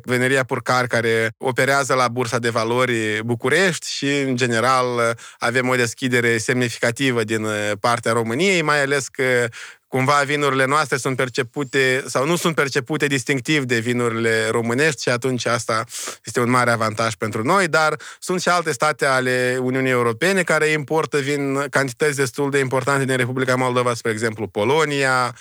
Veneria 0.02 0.44
Purcar, 0.44 0.86
care 0.86 1.30
operează 1.38 1.94
la 1.94 2.08
Bursa 2.08 2.38
de 2.38 2.48
Valori 2.48 3.20
București 3.24 3.90
și, 3.90 4.20
în 4.20 4.36
general, 4.36 5.18
avem 5.38 5.68
o 5.68 5.74
deschidere 5.74 6.38
semnificativă 6.38 7.24
din 7.24 7.46
partea 7.80 8.12
României, 8.12 8.62
mai 8.62 8.82
ales 8.82 9.08
că 9.08 9.48
cumva 9.90 10.22
vinurile 10.24 10.64
noastre 10.64 10.96
sunt 10.96 11.16
percepute 11.16 12.04
sau 12.06 12.26
nu 12.26 12.36
sunt 12.36 12.54
percepute 12.54 13.06
distinctiv 13.06 13.64
de 13.64 13.78
vinurile 13.78 14.48
românești 14.50 15.02
și 15.02 15.08
atunci 15.08 15.46
asta 15.46 15.84
este 16.24 16.40
un 16.40 16.50
mare 16.50 16.70
avantaj 16.70 17.14
pentru 17.14 17.42
noi, 17.42 17.68
dar 17.68 17.96
sunt 18.18 18.40
și 18.40 18.48
alte 18.48 18.72
state 18.72 19.06
ale 19.06 19.58
Uniunii 19.60 19.90
Europene 19.90 20.42
care 20.42 20.66
importă 20.66 21.18
vin 21.18 21.66
cantități 21.70 22.16
destul 22.16 22.50
de 22.50 22.58
importante 22.58 23.04
din 23.04 23.16
Republica 23.16 23.56
Moldova, 23.56 23.94
spre 23.94 24.10
exemplu 24.10 24.46
Polonia, 24.46 25.34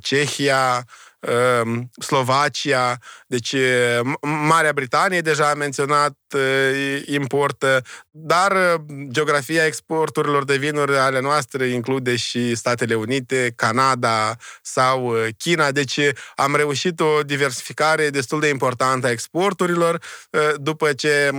Cehia, 0.00 0.76
Ehm, 0.76 1.13
Slovacia, 1.98 2.98
deci 3.26 3.54
Marea 4.20 4.72
Britanie 4.72 5.20
deja 5.20 5.50
am 5.50 5.58
menționat 5.58 6.16
importă, 7.04 7.82
dar 8.10 8.80
geografia 9.08 9.66
exporturilor 9.66 10.44
de 10.44 10.56
vinuri 10.56 10.96
ale 10.96 11.20
noastre 11.20 11.66
include 11.66 12.16
și 12.16 12.54
Statele 12.54 12.94
Unite, 12.94 13.52
Canada 13.56 14.36
sau 14.62 15.14
China, 15.38 15.70
deci 15.70 16.00
am 16.34 16.56
reușit 16.56 17.00
o 17.00 17.22
diversificare 17.22 18.10
destul 18.10 18.40
de 18.40 18.48
importantă 18.48 19.06
a 19.06 19.10
exporturilor 19.10 20.02
după 20.56 20.92
ce 20.92 21.30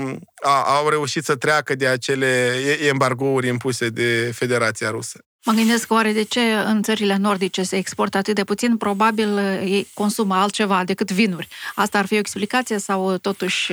au 0.65 0.89
reușit 0.89 1.23
să 1.23 1.35
treacă 1.35 1.75
de 1.75 1.87
acele 1.87 2.53
embargouri 2.87 3.47
impuse 3.47 3.89
de 3.89 4.31
Federația 4.35 4.89
Rusă. 4.89 5.19
Mă 5.45 5.53
gândesc 5.53 5.91
oare 5.91 6.11
de 6.11 6.23
ce 6.23 6.41
în 6.65 6.81
țările 6.81 7.15
nordice 7.15 7.63
se 7.63 7.75
exportă 7.75 8.17
atât 8.17 8.35
de 8.35 8.43
puțin, 8.43 8.77
probabil 8.77 9.37
ei 9.37 9.87
consumă 9.93 10.35
altceva 10.35 10.83
decât 10.83 11.11
vinuri. 11.11 11.47
Asta 11.75 11.97
ar 11.97 12.05
fi 12.05 12.13
o 12.13 12.17
explicație 12.17 12.77
sau 12.77 13.17
totuși 13.17 13.71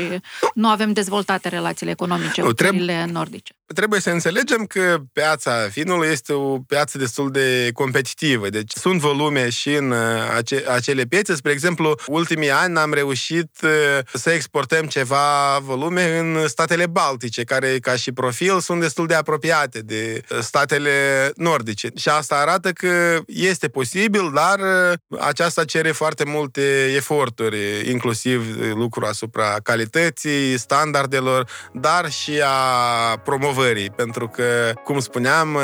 nu 0.55 0.69
avem 0.69 0.93
dezvoltate 0.93 1.49
relațiile 1.49 1.93
economice 1.93 2.43
cu 2.43 2.53
țările 2.53 3.09
nordice? 3.13 3.55
Trebuie 3.75 4.01
să 4.01 4.11
înțelegem 4.11 4.65
că 4.65 4.99
piața 5.13 5.67
vinului 5.67 6.09
este 6.09 6.33
o 6.33 6.59
piață 6.59 6.99
destul 6.99 7.31
de 7.31 7.71
competitivă. 7.75 8.49
Deci 8.49 8.73
sunt 8.75 9.01
volume 9.01 9.49
și 9.49 9.75
în 9.75 9.91
uh, 9.91 9.99
ace- 10.37 10.65
acele 10.69 11.05
piețe. 11.05 11.35
Spre 11.35 11.53
exemplu, 11.53 11.95
ultimii 12.07 12.51
ani 12.51 12.79
am 12.79 12.93
reușit 12.93 13.51
uh, 13.63 13.71
să 14.13 14.31
exportăm 14.31 14.87
ceva 14.87 15.59
volume 15.59 16.19
în 16.19 16.49
statele 16.49 16.87
baltice, 16.87 17.45
care 17.45 17.79
ca 17.79 17.97
și 17.97 18.13
profil 18.13 18.61
sunt 18.61 18.81
destul 18.81 19.07
de 19.07 19.15
apropiate 19.15 19.79
de 19.81 20.23
statele 20.41 20.91
nordice. 21.37 21.91
Și 21.97 22.09
asta 22.09 22.35
arată 22.35 22.71
că 22.71 23.21
este 23.27 23.69
posibil, 23.69 24.31
dar 24.35 24.59
uh, 24.59 25.19
aceasta 25.21 25.65
cere 25.65 25.91
foarte 25.91 26.25
multe 26.25 26.93
eforturi, 26.97 27.91
inclusiv 27.91 28.57
lucru 28.75 29.05
asupra 29.05 29.57
calității, 29.63 30.59
standardelor, 30.59 31.49
dar 31.73 32.11
și 32.11 32.41
a 32.45 33.17
promovării 33.17 33.62
promovării, 33.63 33.91
pentru 33.91 34.29
că, 34.29 34.73
cum 34.85 34.99
spuneam, 34.99 35.59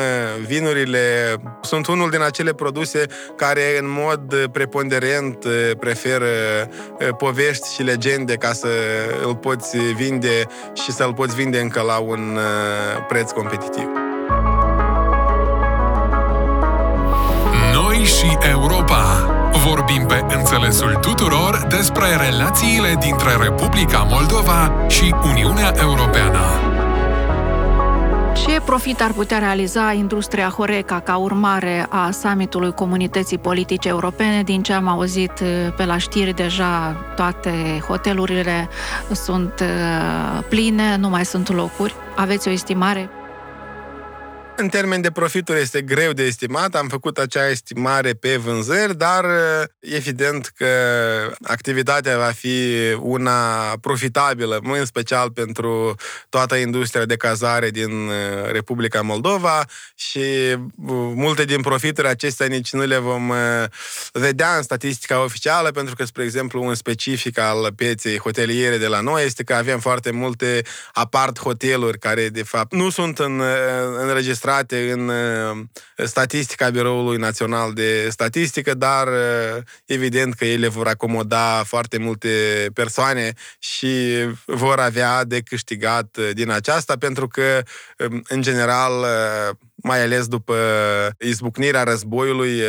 vinurile 0.47 1.35
sunt 1.63 1.87
unul 1.87 2.11
din 2.11 2.23
acele 2.23 2.53
produse 2.53 3.07
care 3.37 3.79
în 3.79 3.87
mod 3.89 4.49
preponderent 4.53 5.45
preferă 5.79 6.27
povești 7.17 7.75
și 7.75 7.83
legende 7.83 8.35
ca 8.35 8.53
să 8.53 8.69
îl 9.27 9.37
poți 9.37 9.77
vinde 9.79 10.47
și 10.85 10.93
să-l 10.93 11.15
poți 11.15 11.35
vinde 11.35 11.61
încă 11.61 11.81
la 11.81 11.99
un 11.99 12.39
preț 13.09 13.31
competitiv. 13.31 13.87
Noi 17.73 18.05
și 18.05 18.39
Europa 18.51 19.33
vorbim 19.67 20.07
pe 20.07 20.25
înțelesul 20.37 20.95
tuturor 21.01 21.67
despre 21.69 22.07
relațiile 22.29 22.95
dintre 23.01 23.37
Republica 23.43 24.07
Moldova 24.11 24.87
și 24.89 25.15
Uniunea 25.23 25.75
Europeană. 25.81 26.68
Ce 28.47 28.61
profit 28.65 29.01
ar 29.01 29.13
putea 29.13 29.39
realiza 29.39 29.93
industria 29.93 30.49
Horeca 30.49 31.01
ca 31.01 31.17
urmare 31.17 31.87
a 31.89 32.11
summitului 32.11 32.73
Comunității 32.73 33.39
Politice 33.39 33.89
Europene? 33.89 34.43
Din 34.43 34.63
ce 34.63 34.73
am 34.73 34.89
auzit 34.89 35.33
uh, 35.43 35.49
pe 35.77 35.85
la 35.85 35.99
știri, 35.99 36.35
deja 36.35 36.97
toate 37.17 37.83
hotelurile 37.89 38.69
sunt 39.13 39.53
uh, 39.61 40.45
pline, 40.49 40.97
nu 40.97 41.09
mai 41.09 41.25
sunt 41.25 41.53
locuri. 41.53 41.95
Aveți 42.17 42.49
o 42.49 42.51
estimare? 42.51 43.11
În 44.61 44.69
termen 44.69 45.01
de 45.01 45.11
profituri 45.11 45.61
este 45.61 45.83
greu 45.83 46.13
de 46.13 46.23
estimat, 46.23 46.75
am 46.75 46.89
făcut 46.89 47.19
acea 47.19 47.49
estimare 47.49 48.13
pe 48.13 48.37
vânzări, 48.37 48.97
dar 48.97 49.25
evident 49.81 50.53
că 50.57 50.67
activitatea 51.43 52.19
va 52.19 52.33
fi 52.37 52.75
una 53.01 53.73
profitabilă, 53.81 54.59
în 54.63 54.85
special 54.85 55.31
pentru 55.31 55.95
toată 56.29 56.55
industria 56.55 57.05
de 57.05 57.17
cazare 57.17 57.71
din 57.71 58.11
Republica 58.53 59.03
Moldova 59.03 59.65
și 59.95 60.21
multe 61.15 61.45
din 61.45 61.61
profituri 61.61 62.09
acestea 62.09 62.47
nici 62.47 62.73
nu 62.73 62.85
le 62.85 62.99
vom 62.99 63.33
vedea 64.13 64.57
în 64.57 64.63
statistica 64.63 65.23
oficială, 65.23 65.71
pentru 65.71 65.95
că, 65.95 66.05
spre 66.05 66.23
exemplu, 66.23 66.65
un 66.65 66.75
specific 66.75 67.39
al 67.39 67.73
pieței 67.77 68.19
hoteliere 68.19 68.77
de 68.77 68.87
la 68.87 69.01
noi 69.01 69.25
este 69.25 69.43
că 69.43 69.55
avem 69.55 69.79
foarte 69.79 70.11
multe 70.11 70.63
apart 70.93 71.39
hoteluri 71.39 71.99
care, 71.99 72.29
de 72.29 72.43
fapt, 72.43 72.73
nu 72.73 72.91
sunt 72.91 73.19
în, 73.19 73.43
înregistrate 73.99 74.47
înregistrate 74.49 74.91
în 74.91 75.09
uh, 75.09 76.07
statistica 76.07 76.71
Biroului 76.71 77.17
Național 77.17 77.73
de 77.73 78.09
Statistică, 78.11 78.75
dar 78.75 79.07
uh, 79.07 79.63
evident 79.85 80.35
că 80.35 80.45
ele 80.45 80.69
vor 80.69 80.87
acomoda 80.87 81.63
foarte 81.65 81.99
multe 81.99 82.29
persoane 82.75 83.33
și 83.59 83.89
vor 84.45 84.79
avea 84.79 85.25
de 85.25 85.41
câștigat 85.41 86.17
uh, 86.17 86.31
din 86.33 86.51
aceasta, 86.51 86.97
pentru 86.99 87.29
că, 87.29 87.63
um, 88.11 88.23
în 88.29 88.43
general, 88.43 89.05
mai 89.83 90.03
ales 90.03 90.27
după 90.27 90.57
izbucnirea 91.19 91.83
războiului, 91.83 92.61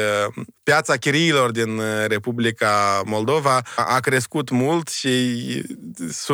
piața 0.63 0.95
chiriilor 0.95 1.51
din 1.51 1.81
Republica 2.07 3.01
Moldova 3.05 3.61
a 3.75 3.99
crescut 3.99 4.49
mult 4.49 4.87
și 4.87 5.35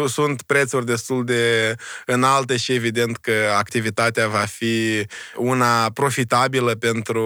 sunt 0.07 0.41
prețuri 0.41 0.85
destul 0.85 1.25
de 1.25 1.75
înalte 2.05 2.57
și 2.57 2.73
evident 2.73 3.17
că 3.17 3.33
activitatea 3.57 4.27
va 4.27 4.45
fi 4.47 5.05
una 5.35 5.89
profitabilă 5.89 6.71
pentru 6.71 7.25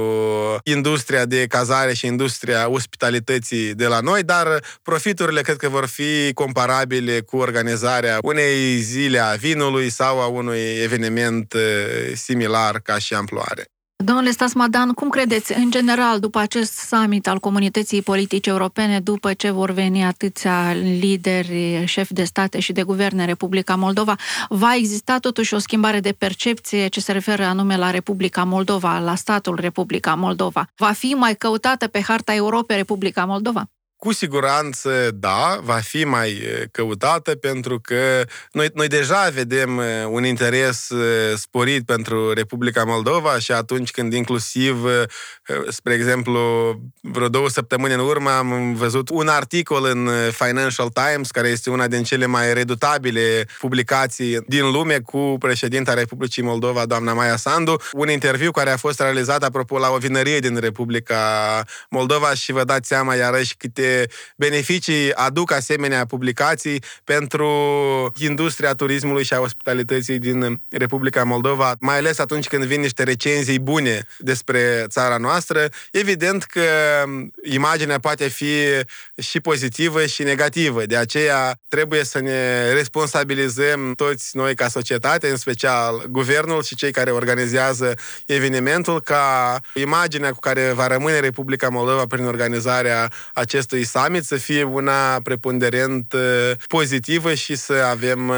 industria 0.63 1.25
de 1.25 1.47
cazare 1.47 1.93
și 1.93 2.05
industria 2.05 2.69
ospitalității 2.69 3.73
de 3.73 3.87
la 3.87 3.99
noi, 3.99 4.23
dar 4.23 4.63
profiturile 4.83 5.41
cred 5.41 5.57
că 5.57 5.69
vor 5.69 5.85
fi 5.85 6.33
comparabile 6.33 7.19
cu 7.19 7.37
organizarea 7.37 8.17
unei 8.21 8.77
zile 8.77 9.19
a 9.19 9.33
vinului 9.33 9.89
sau 9.89 10.21
a 10.21 10.25
unui 10.25 10.59
eveniment 10.83 11.53
similar 12.13 12.79
ca 12.79 12.97
și 12.97 13.13
amploare. 13.13 13.38
Domnule 14.03 14.31
Stasmadan, 14.31 14.91
cum 14.91 15.09
credeți, 15.09 15.53
în 15.57 15.71
general, 15.71 16.19
după 16.19 16.39
acest 16.39 16.73
summit 16.73 17.27
al 17.27 17.39
comunității 17.39 18.01
politice 18.01 18.49
europene, 18.49 18.99
după 18.99 19.33
ce 19.33 19.49
vor 19.49 19.71
veni 19.71 20.03
atâția 20.03 20.73
lideri, 20.73 21.83
șefi 21.85 22.13
de 22.13 22.23
state 22.23 22.59
și 22.59 22.71
de 22.71 22.83
guverne 22.83 23.21
în 23.21 23.27
Republica 23.27 23.75
Moldova, 23.75 24.15
va 24.49 24.75
exista 24.75 25.17
totuși 25.17 25.53
o 25.53 25.57
schimbare 25.57 25.99
de 25.99 26.11
percepție 26.11 26.87
ce 26.87 26.99
se 26.99 27.11
referă 27.11 27.43
anume 27.43 27.77
la 27.77 27.91
Republica 27.91 28.43
Moldova, 28.43 28.99
la 28.99 29.15
statul 29.15 29.57
Republica 29.61 30.15
Moldova? 30.15 30.67
Va 30.75 30.91
fi 30.91 31.13
mai 31.17 31.35
căutată 31.35 31.87
pe 31.87 32.01
harta 32.01 32.33
Europei 32.33 32.75
Republica 32.75 33.25
Moldova? 33.25 33.69
Cu 33.99 34.13
siguranță, 34.13 35.11
da, 35.13 35.59
va 35.61 35.73
fi 35.73 36.03
mai 36.03 36.41
căutată 36.71 37.35
pentru 37.35 37.79
că 37.79 38.23
noi, 38.51 38.69
noi 38.73 38.87
deja 38.87 39.29
vedem 39.33 39.81
un 40.09 40.25
interes 40.25 40.89
sporit 41.35 41.85
pentru 41.85 42.33
Republica 42.33 42.83
Moldova 42.83 43.39
și 43.39 43.51
atunci 43.51 43.91
când 43.91 44.13
inclusiv, 44.13 44.85
spre 45.69 45.93
exemplu, 45.93 46.39
vreo 47.01 47.27
două 47.27 47.49
săptămâni 47.49 47.93
în 47.93 47.99
urmă 47.99 48.29
am 48.29 48.73
văzut 48.73 49.09
un 49.09 49.27
articol 49.27 49.85
în 49.85 50.09
Financial 50.31 50.89
Times, 50.89 51.31
care 51.31 51.47
este 51.47 51.69
una 51.69 51.87
din 51.87 52.03
cele 52.03 52.25
mai 52.25 52.53
redutabile 52.53 53.45
publicații 53.59 54.37
din 54.47 54.71
lume 54.71 54.99
cu 54.99 55.35
președinta 55.39 55.93
Republicii 55.93 56.43
Moldova, 56.43 56.85
doamna 56.85 57.13
Maia 57.13 57.37
Sandu, 57.37 57.81
un 57.93 58.09
interviu 58.09 58.51
care 58.51 58.69
a 58.69 58.77
fost 58.77 58.99
realizat, 58.99 59.43
apropo, 59.43 59.77
la 59.77 59.89
o 59.89 59.97
vinărie 59.97 60.39
din 60.39 60.59
Republica 60.59 61.63
Moldova 61.89 62.33
și 62.33 62.51
vă 62.51 62.63
dați 62.63 62.87
seama 62.87 63.15
iarăși 63.15 63.55
câte 63.57 63.87
beneficii 64.35 65.13
aduc 65.13 65.51
asemenea 65.51 66.05
publicații 66.05 66.83
pentru 67.03 67.49
industria 68.17 68.73
turismului 68.73 69.23
și 69.23 69.33
a 69.33 69.39
ospitalității 69.39 70.19
din 70.19 70.61
Republica 70.69 71.23
Moldova, 71.23 71.75
mai 71.79 71.97
ales 71.97 72.19
atunci 72.19 72.47
când 72.47 72.63
vin 72.63 72.81
niște 72.81 73.03
recenzii 73.03 73.59
bune 73.59 74.07
despre 74.17 74.85
țara 74.87 75.17
noastră. 75.17 75.69
Evident 75.91 76.43
că 76.43 76.61
imaginea 77.43 77.99
poate 77.99 78.27
fi 78.27 78.53
și 79.21 79.39
pozitivă 79.39 80.05
și 80.05 80.23
negativă, 80.23 80.85
de 80.85 80.97
aceea 80.97 81.59
trebuie 81.67 82.03
să 82.03 82.19
ne 82.19 82.71
responsabilizăm 82.73 83.93
toți 83.95 84.37
noi 84.37 84.55
ca 84.55 84.67
societate, 84.67 85.29
în 85.29 85.37
special 85.37 86.05
guvernul 86.09 86.63
și 86.63 86.75
cei 86.75 86.91
care 86.91 87.11
organizează 87.11 87.93
evenimentul, 88.25 89.01
ca 89.01 89.59
imaginea 89.73 90.31
cu 90.31 90.39
care 90.39 90.71
va 90.71 90.87
rămâne 90.87 91.19
Republica 91.19 91.69
Moldova 91.69 92.05
prin 92.05 92.25
organizarea 92.25 93.11
acestui 93.33 93.78
acestui 93.79 94.01
summit 94.01 94.23
să 94.23 94.35
fie 94.35 94.63
una 94.63 95.19
preponderent 95.23 96.13
uh, 96.13 96.51
pozitivă 96.67 97.33
și 97.33 97.55
să 97.55 97.73
avem 97.73 98.29
uh, 98.29 98.35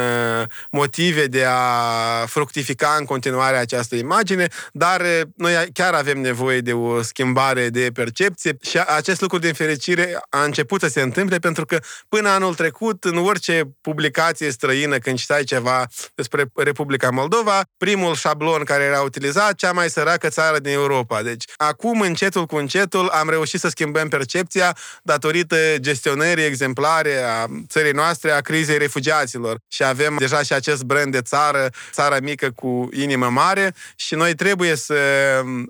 motive 0.72 1.26
de 1.26 1.46
a 1.48 2.26
fructifica 2.26 2.96
în 3.00 3.06
continuare 3.06 3.58
această 3.58 3.96
imagine, 3.96 4.48
dar 4.72 5.02
uh, 5.02 5.22
noi 5.36 5.54
chiar 5.74 5.94
avem 5.94 6.22
nevoie 6.22 6.60
de 6.60 6.74
o 6.74 7.02
schimbare 7.02 7.70
de 7.70 7.89
percepție 7.94 8.58
și 8.62 8.78
acest 8.78 9.22
lucru 9.22 9.38
din 9.38 9.54
fericire 9.54 10.22
a 10.30 10.44
început 10.44 10.82
să 10.82 10.88
se 10.88 11.02
întâmple 11.02 11.38
pentru 11.38 11.66
că 11.66 11.80
până 12.10 12.30
anul 12.30 12.56
trecut, 12.56 13.04
în 13.04 13.18
orice 13.18 13.64
publicație 13.82 14.52
străină, 14.52 14.98
când 14.98 15.18
citai 15.18 15.44
ceva 15.44 15.88
despre 16.16 16.46
Republica 16.56 17.10
Moldova, 17.10 17.62
primul 17.78 18.16
șablon 18.16 18.64
care 18.64 18.84
era 18.84 19.02
utilizat, 19.02 19.56
cea 19.56 19.72
mai 19.72 19.89
săracă 19.89 20.28
țară 20.28 20.60
din 20.60 20.72
Europa. 20.72 21.22
Deci, 21.22 21.44
acum, 21.58 22.02
încetul 22.02 22.46
cu 22.46 22.56
încetul, 22.56 23.08
am 23.08 23.30
reușit 23.30 23.60
să 23.60 23.70
schimbăm 23.70 24.08
percepția 24.08 24.78
datorită 25.04 25.30
datorită 25.32 25.79
gestionării 25.79 26.45
exemplare 26.45 27.23
a 27.23 27.45
țării 27.67 27.91
noastre 27.91 28.32
a 28.32 28.41
crizei 28.41 28.77
refugiaților. 28.77 29.59
Și 29.67 29.84
avem 29.84 30.15
deja 30.17 30.41
și 30.43 30.53
acest 30.53 30.84
brand 30.84 31.11
de 31.11 31.21
țară, 31.21 31.69
țara 31.91 32.19
mică 32.19 32.51
cu 32.55 32.89
inimă 32.93 33.29
mare 33.29 33.73
și 33.95 34.15
noi 34.15 34.36
trebuie 34.36 34.75
să 34.75 34.95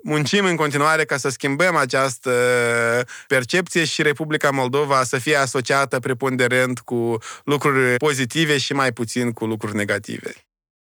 muncim 0.04 0.46
în 0.46 0.56
continuare 0.56 1.06
ca 1.06 1.18
să 1.18 1.30
schimbăm 1.30 1.76
această 1.76 2.32
percepție 3.28 3.86
și 3.86 4.02
Republica 4.02 4.50
Moldova 4.50 5.04
să 5.04 5.18
fie 5.18 5.36
asociată 5.36 6.00
preponderent 6.00 6.80
cu 6.80 7.18
lucruri 7.44 7.98
pozitive 7.98 8.58
și 8.58 8.74
mai 8.74 8.92
puțin 8.92 9.32
cu 9.32 9.46
lucruri 9.46 9.76
negative. 9.76 10.34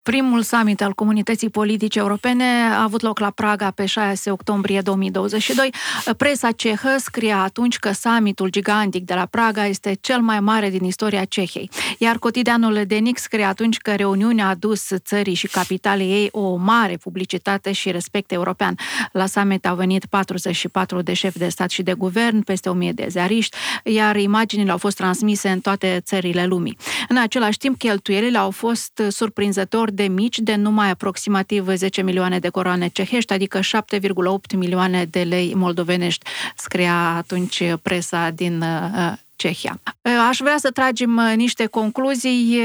Primul 0.03 0.42
summit 0.42 0.82
al 0.82 0.92
comunității 0.92 1.50
politice 1.50 1.98
europene 1.98 2.44
a 2.44 2.82
avut 2.82 3.00
loc 3.00 3.18
la 3.18 3.30
Praga 3.30 3.70
pe 3.70 3.86
6 3.86 4.30
octombrie 4.30 4.80
2022. 4.80 5.70
Presa 6.16 6.50
cehă 6.50 6.96
scria 6.98 7.42
atunci 7.42 7.78
că 7.78 7.92
summitul 7.92 8.48
gigantic 8.48 9.05
de 9.05 9.14
la 9.14 9.26
Praga 9.26 9.66
este 9.66 9.96
cel 10.00 10.20
mai 10.20 10.40
mare 10.40 10.70
din 10.70 10.84
istoria 10.84 11.24
Cehiei. 11.24 11.70
Iar 11.98 12.18
cotidianul 12.18 12.82
Denic 12.86 13.18
scria 13.18 13.48
atunci 13.48 13.78
că 13.78 13.94
reuniunea 13.94 14.46
a 14.46 14.48
adus 14.48 14.88
țării 14.96 15.34
și 15.34 15.46
capitalei 15.46 16.11
ei 16.11 16.28
o 16.32 16.57
mare 16.57 16.96
publicitate 16.96 17.72
și 17.72 17.90
respect 17.90 18.32
european. 18.32 18.74
La 19.12 19.26
summit 19.26 19.66
au 19.66 19.76
venit 19.76 20.07
44 20.07 21.03
de 21.03 21.12
șefi 21.12 21.38
de 21.38 21.48
stat 21.48 21.70
și 21.70 21.82
de 21.82 21.92
guvern, 21.92 22.42
peste 22.42 22.68
1000 22.68 22.92
de 22.92 23.07
ziariști, 23.09 23.57
iar 23.84 24.16
imaginile 24.16 24.70
au 24.70 24.78
fost 24.78 24.96
transmise 24.96 25.48
în 25.48 25.61
toate 25.61 26.00
țările 26.05 26.44
lumii. 26.46 26.76
În 27.09 27.16
același 27.16 27.59
timp, 27.59 27.78
cheltuielile 27.78 28.38
au 28.38 28.50
fost 28.50 29.03
surprinzător 29.09 29.90
de 29.93 30.03
mici, 30.03 30.38
de 30.38 30.55
numai 30.55 30.90
aproximativ 30.90 31.68
10 31.74 32.03
milioane 32.03 32.38
de 32.38 32.49
coroane 32.49 32.88
cehești, 32.88 33.32
adică 33.32 33.61
7,8 33.61 34.57
milioane 34.57 35.05
de 35.05 35.22
lei 35.22 35.55
moldovenești, 35.55 36.26
scria 36.57 37.14
atunci 37.16 37.62
presa 37.82 38.30
din 38.30 38.61
uh, 38.61 39.12
Cehia. 39.36 39.80
Uh, 39.84 40.12
aș 40.28 40.38
vrea 40.38 40.57
să 40.59 40.70
tragem 40.70 41.16
uh, 41.16 41.32
niște 41.36 41.66
concluzii 41.66 42.61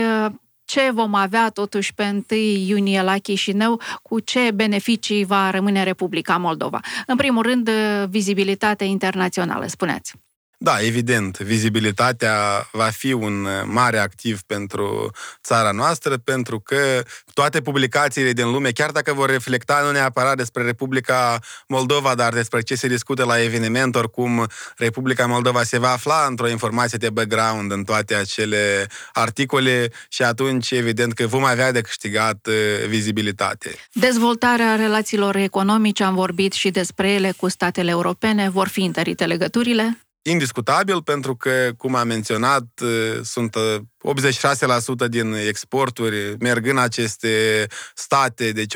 ce 0.65 0.89
vom 0.93 1.13
avea 1.13 1.49
totuși 1.49 1.93
pe 1.93 2.23
1 2.29 2.39
iunie 2.67 3.01
la 3.01 3.17
Chișinău, 3.17 3.81
cu 4.01 4.19
ce 4.19 4.51
beneficii 4.53 5.25
va 5.25 5.49
rămâne 5.49 5.83
Republica 5.83 6.37
Moldova. 6.37 6.79
În 7.05 7.15
primul 7.15 7.43
rând, 7.43 7.69
vizibilitate 8.09 8.83
internațională, 8.83 9.67
spuneți. 9.67 10.13
Da, 10.59 10.81
evident, 10.81 11.37
vizibilitatea 11.37 12.67
va 12.71 12.89
fi 12.89 13.11
un 13.11 13.47
mare 13.65 13.97
activ 13.97 14.41
pentru 14.41 15.11
țara 15.43 15.71
noastră, 15.71 16.17
pentru 16.17 16.59
că 16.59 17.03
toate 17.33 17.61
publicațiile 17.61 18.31
din 18.31 18.51
lume, 18.51 18.71
chiar 18.71 18.91
dacă 18.91 19.13
vor 19.13 19.29
reflecta 19.29 19.81
nu 19.83 19.91
neapărat 19.91 20.37
despre 20.37 20.63
Republica 20.63 21.39
Moldova, 21.67 22.15
dar 22.15 22.33
despre 22.33 22.61
ce 22.61 22.75
se 22.75 22.87
discută 22.87 23.23
la 23.23 23.41
eveniment, 23.41 23.95
oricum 23.95 24.47
Republica 24.77 25.25
Moldova 25.25 25.63
se 25.63 25.79
va 25.79 25.91
afla 25.91 26.25
într-o 26.29 26.49
informație 26.49 26.97
de 26.97 27.09
background 27.09 27.71
în 27.71 27.83
toate 27.83 28.15
acele 28.15 28.87
articole 29.13 29.91
și 30.09 30.23
atunci 30.23 30.71
evident 30.71 31.13
că 31.13 31.27
vom 31.27 31.43
avea 31.43 31.71
de 31.71 31.81
câștigat 31.81 32.47
uh, 32.47 32.87
vizibilitate. 32.87 33.75
Dezvoltarea 33.91 34.75
relațiilor 34.75 35.35
economice, 35.35 36.03
am 36.03 36.15
vorbit 36.15 36.53
și 36.53 36.69
despre 36.69 37.11
ele 37.11 37.33
cu 37.37 37.47
statele 37.49 37.89
europene, 37.89 38.49
vor 38.49 38.67
fi 38.67 38.81
întărite 38.81 39.25
legăturile? 39.25 40.06
Indiscutabil 40.21 41.03
pentru 41.03 41.35
că, 41.35 41.71
cum 41.77 41.95
am 41.95 42.07
menționat, 42.07 42.65
sunt 43.21 43.55
86% 44.07 45.07
din 45.09 45.33
exporturi 45.47 46.35
merg 46.39 46.67
în 46.67 46.77
aceste 46.77 47.65
state, 47.95 48.51
deci 48.51 48.73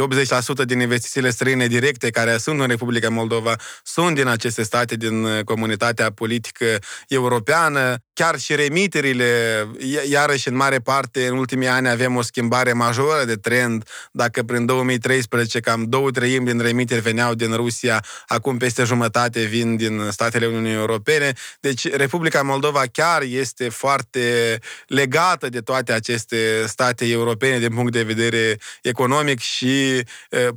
80% 0.62 0.66
din 0.66 0.80
investițiile 0.80 1.30
străine 1.30 1.68
directe 1.68 2.10
care 2.10 2.38
sunt 2.38 2.60
în 2.60 2.68
Republica 2.68 3.10
Moldova 3.10 3.56
sunt 3.84 4.16
din 4.16 4.28
aceste 4.28 4.64
state, 4.64 4.96
din 4.96 5.42
comunitatea 5.44 6.12
politică 6.12 6.66
europeană. 7.08 7.96
Chiar 8.14 8.40
și 8.40 8.56
remiterile, 8.56 9.68
iarăși 10.10 10.48
în 10.48 10.56
mare 10.56 10.80
parte, 10.80 11.28
în 11.28 11.38
ultimii 11.38 11.68
ani 11.68 11.90
avem 11.90 12.16
o 12.16 12.22
schimbare 12.22 12.74
majoră 12.74 13.24
de 13.26 13.36
trend. 13.36 13.88
Dacă 14.12 14.44
prin 14.44 14.66
2013 14.66 15.60
cam 15.60 15.84
două 15.84 16.12
treimi 16.12 16.46
din 16.46 16.60
remiteri 16.60 17.02
veneau 17.02 17.34
din 17.34 17.54
Rusia, 17.54 18.04
acum 18.28 18.58
peste 18.58 18.84
jumătate 18.84 19.44
vin 19.44 19.76
din 19.76 20.08
statele 20.12 20.46
Uniunii 20.46 20.74
Europene. 20.74 21.34
Deci 21.60 21.92
Republica 21.92 22.42
Moldova 22.42 22.84
chiar 22.92 23.22
este 23.22 23.70
foarte 23.70 24.60
legată 24.88 25.20
legată 25.22 25.50
de 25.50 25.60
toate 25.60 25.92
aceste 25.94 26.38
state 26.68 27.06
europene 27.06 27.60
din 27.60 27.74
punct 27.76 27.92
de 27.92 28.04
vedere 28.04 28.58
economic 28.82 29.40
și 29.40 30.04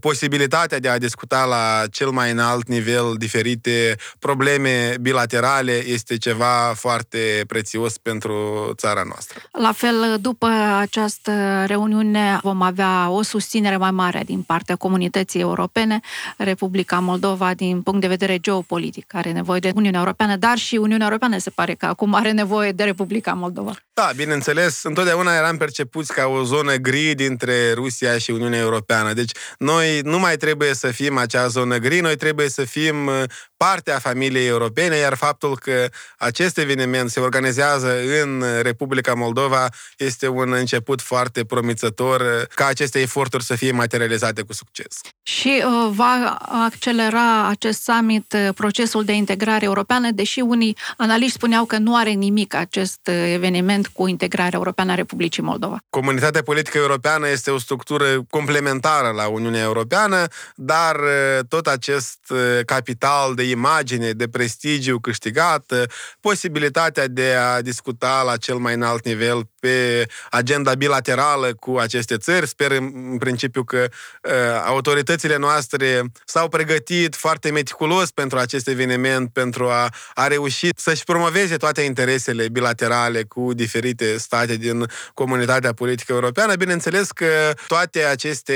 posibilitatea 0.00 0.78
de 0.78 0.88
a 0.88 0.98
discuta 0.98 1.44
la 1.44 1.82
cel 1.90 2.10
mai 2.10 2.30
înalt 2.30 2.68
nivel 2.68 3.14
diferite 3.18 3.96
probleme 4.18 4.94
bilaterale 5.00 5.86
este 5.86 6.16
ceva 6.16 6.72
foarte 6.74 7.44
prețios 7.46 7.98
pentru 7.98 8.34
țara 8.76 9.02
noastră. 9.06 9.40
La 9.52 9.72
fel, 9.72 10.16
după 10.20 10.46
această 10.78 11.64
reuniune 11.66 12.38
vom 12.42 12.62
avea 12.62 13.10
o 13.10 13.22
susținere 13.22 13.76
mai 13.76 13.90
mare 13.90 14.22
din 14.24 14.42
partea 14.42 14.76
comunității 14.76 15.40
europene. 15.40 16.00
Republica 16.36 16.98
Moldova, 16.98 17.54
din 17.54 17.82
punct 17.82 18.00
de 18.00 18.06
vedere 18.06 18.38
geopolitic, 18.38 19.14
are 19.14 19.32
nevoie 19.32 19.60
de 19.60 19.72
Uniunea 19.74 20.00
Europeană, 20.00 20.36
dar 20.36 20.56
și 20.56 20.76
Uniunea 20.76 21.06
Europeană 21.06 21.38
se 21.38 21.50
pare 21.50 21.74
că 21.74 21.86
acum 21.86 22.14
are 22.14 22.30
nevoie 22.30 22.72
de 22.72 22.84
Republica 22.84 23.32
Moldova. 23.32 23.74
Da, 23.97 24.11
bineînțeles, 24.16 24.82
întotdeauna 24.82 25.34
eram 25.34 25.57
percepuți 25.57 26.12
ca 26.12 26.26
o 26.26 26.42
zonă 26.42 26.74
gri 26.74 27.14
dintre 27.14 27.72
Rusia 27.72 28.18
și 28.18 28.30
Uniunea 28.30 28.59
Europeană. 28.59 29.12
Deci 29.12 29.30
noi 29.59 30.01
nu 30.01 30.18
mai 30.18 30.36
trebuie 30.36 30.74
să 30.74 30.90
fim 30.90 31.16
acea 31.18 31.47
zonă 31.47 31.76
gri, 31.76 32.01
noi 32.01 32.16
trebuie 32.16 32.49
să 32.49 32.64
fim 32.64 33.07
uh, 33.07 33.22
parte 33.66 33.92
a 33.92 33.98
familiei 33.98 34.46
europene, 34.46 34.96
iar 34.96 35.14
faptul 35.14 35.56
că 35.58 35.88
acest 36.18 36.58
eveniment 36.58 37.10
se 37.10 37.20
organizează 37.20 37.90
în 38.22 38.44
Republica 38.62 39.14
Moldova 39.14 39.68
este 39.96 40.28
un 40.28 40.52
început 40.52 41.00
foarte 41.00 41.44
promițător 41.44 42.20
uh, 42.20 42.46
ca 42.54 42.66
aceste 42.66 43.00
eforturi 43.00 43.44
să 43.44 43.54
fie 43.54 43.72
materializate 43.72 44.42
cu 44.42 44.52
succes. 44.52 45.00
Și 45.22 45.62
uh, 45.64 45.90
va 45.94 46.38
accelera 46.66 47.48
acest 47.48 47.82
summit 47.82 48.32
uh, 48.32 48.48
procesul 48.54 49.04
de 49.04 49.12
integrare 49.12 49.64
europeană, 49.64 50.10
deși 50.10 50.40
unii 50.40 50.76
analiști 50.96 51.32
spuneau 51.32 51.64
că 51.64 51.78
nu 51.78 51.96
are 51.96 52.10
nimic 52.10 52.54
acest 52.54 53.00
uh, 53.04 53.32
eveniment 53.32 53.86
cu 53.86 54.06
integrarea 54.06 54.58
europeană 54.58 54.92
a 54.92 54.94
Republicii 54.94 55.42
Moldova. 55.42 55.78
Comunitatea 55.90 56.42
politică 56.42 56.78
europeană 56.78 57.28
este 57.28 57.50
o 57.50 57.58
structură 57.58 58.04
complementară 58.30 59.08
la 59.08 59.26
Uniunea 59.26 59.62
Europeană, 59.62 60.26
dar 60.54 60.96
uh, 60.96 61.44
tot 61.48 61.66
acest 61.66 62.18
uh, 62.28 62.38
capital 62.64 63.34
de 63.34 63.52
imagine, 63.55 64.12
de 64.12 64.28
prestigiu 64.28 64.98
câștigat, 64.98 65.72
posibilitatea 66.20 67.07
de 67.09 67.34
a 67.34 67.62
discuta 67.62 68.22
la 68.22 68.36
cel 68.36 68.57
mai 68.57 68.74
înalt 68.74 69.05
nivel 69.05 69.50
pe 69.64 70.06
agenda 70.30 70.74
bilaterală 70.74 71.54
cu 71.54 71.76
aceste 71.76 72.16
țări. 72.16 72.48
Sper 72.48 72.70
în 72.70 73.16
principiu 73.18 73.64
că 73.64 73.88
uh, 74.22 74.32
autoritățile 74.66 75.36
noastre 75.36 76.02
s-au 76.24 76.48
pregătit 76.48 77.14
foarte 77.14 77.50
meticulos 77.50 78.10
pentru 78.10 78.38
acest 78.38 78.68
eveniment, 78.68 79.32
pentru 79.32 79.68
a, 79.68 79.88
a 80.14 80.26
reuși 80.26 80.68
să-și 80.76 81.04
promoveze 81.04 81.56
toate 81.56 81.80
interesele 81.80 82.48
bilaterale 82.48 83.22
cu 83.22 83.54
diferite 83.54 84.18
state 84.18 84.56
din 84.56 84.86
comunitatea 85.14 85.72
politică 85.72 86.12
europeană. 86.12 86.54
Bineînțeles 86.54 87.10
că 87.10 87.54
toate 87.66 88.04
aceste 88.04 88.54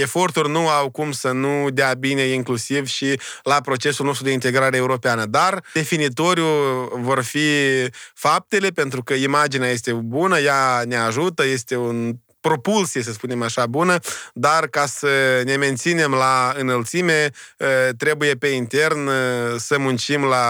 eforturi 0.00 0.50
nu 0.50 0.68
au 0.68 0.90
cum 0.90 1.12
să 1.12 1.30
nu 1.30 1.70
dea 1.70 1.94
bine 1.98 2.22
inclusiv 2.22 2.86
și 2.86 3.20
la 3.42 3.60
procesul 3.60 4.06
nostru 4.06 4.24
de 4.24 4.32
integrare 4.32 4.76
europeană, 4.76 5.26
dar 5.26 5.64
definitoriu 5.72 6.46
vor 6.92 7.22
fi 7.22 7.48
faptele, 8.14 8.68
pentru 8.68 9.02
că 9.02 9.14
imaginea 9.14 9.68
este 9.68 9.92
bună, 9.92 10.42
ea 10.44 10.82
ne 10.86 10.96
ajută, 10.96 11.46
este 11.46 11.76
un 11.76 12.14
propulsie, 12.48 13.02
să 13.02 13.12
spunem 13.12 13.42
așa, 13.42 13.66
bună, 13.66 13.98
dar 14.34 14.66
ca 14.66 14.86
să 14.86 15.42
ne 15.44 15.56
menținem 15.56 16.10
la 16.10 16.54
înălțime, 16.58 17.30
trebuie 17.96 18.34
pe 18.34 18.46
intern 18.46 19.10
să 19.56 19.78
muncim 19.78 20.24
la 20.24 20.46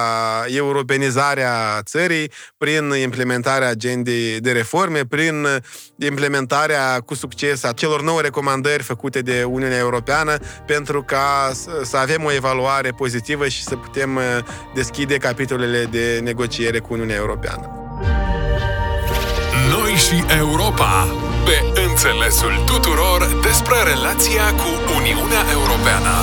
europenizarea 0.47 1.81
țării 1.83 2.31
prin 2.57 2.95
implementarea 3.03 3.69
agendei 3.69 4.41
de 4.41 4.53
reforme, 4.53 5.05
prin 5.05 5.47
implementarea 5.99 7.01
cu 7.01 7.15
succes 7.15 7.65
a 7.65 7.73
celor 7.73 8.03
nouă 8.03 8.21
recomandări 8.21 8.83
făcute 8.83 9.21
de 9.21 9.45
Uniunea 9.45 9.79
Europeană 9.79 10.37
pentru 10.67 11.03
ca 11.03 11.53
să 11.83 11.97
avem 11.97 12.25
o 12.25 12.33
evaluare 12.33 12.91
pozitivă 12.91 13.49
și 13.49 13.63
să 13.63 13.77
putem 13.77 14.21
deschide 14.75 15.17
capitolele 15.17 15.85
de 15.85 16.21
negociere 16.23 16.79
cu 16.79 16.93
Uniunea 16.93 17.17
Europeană. 17.17 17.79
Noi 19.95 20.03
și 20.03 20.37
Europa, 20.39 21.09
pe 21.45 21.81
înțelesul 21.89 22.63
tuturor 22.67 23.41
despre 23.43 23.75
relația 23.95 24.53
cu 24.53 24.69
Uniunea 24.97 25.45
Europeană. 25.53 26.15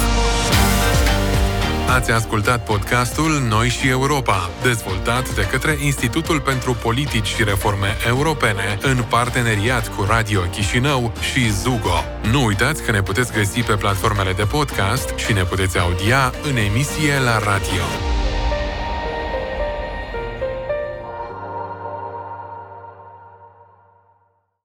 Ați 1.96 2.12
ascultat 2.12 2.64
podcastul 2.64 3.32
Noi 3.50 3.70
și 3.70 3.88
Europa, 3.88 4.50
dezvoltat 4.62 5.36
de 5.36 5.42
către 5.42 5.78
Institutul 5.84 6.40
pentru 6.42 6.74
Politici 6.74 7.28
și 7.28 7.44
Reforme 7.44 7.98
Europene 8.08 8.78
în 8.82 9.04
parteneriat 9.10 9.96
cu 9.96 10.04
Radio 10.04 10.42
Chișinău 10.42 11.12
și 11.32 11.52
Zugo. 11.52 12.04
Nu 12.32 12.46
uitați 12.46 12.84
că 12.84 12.92
ne 12.92 13.02
puteți 13.02 13.32
găsi 13.32 13.62
pe 13.62 13.76
platformele 13.76 14.34
de 14.34 14.44
podcast 14.44 15.14
și 15.16 15.34
ne 15.34 15.44
puteți 15.44 15.80
audia 15.80 16.34
în 16.44 16.56
emisie 16.56 17.20
la 17.26 17.38
radio. 17.38 17.84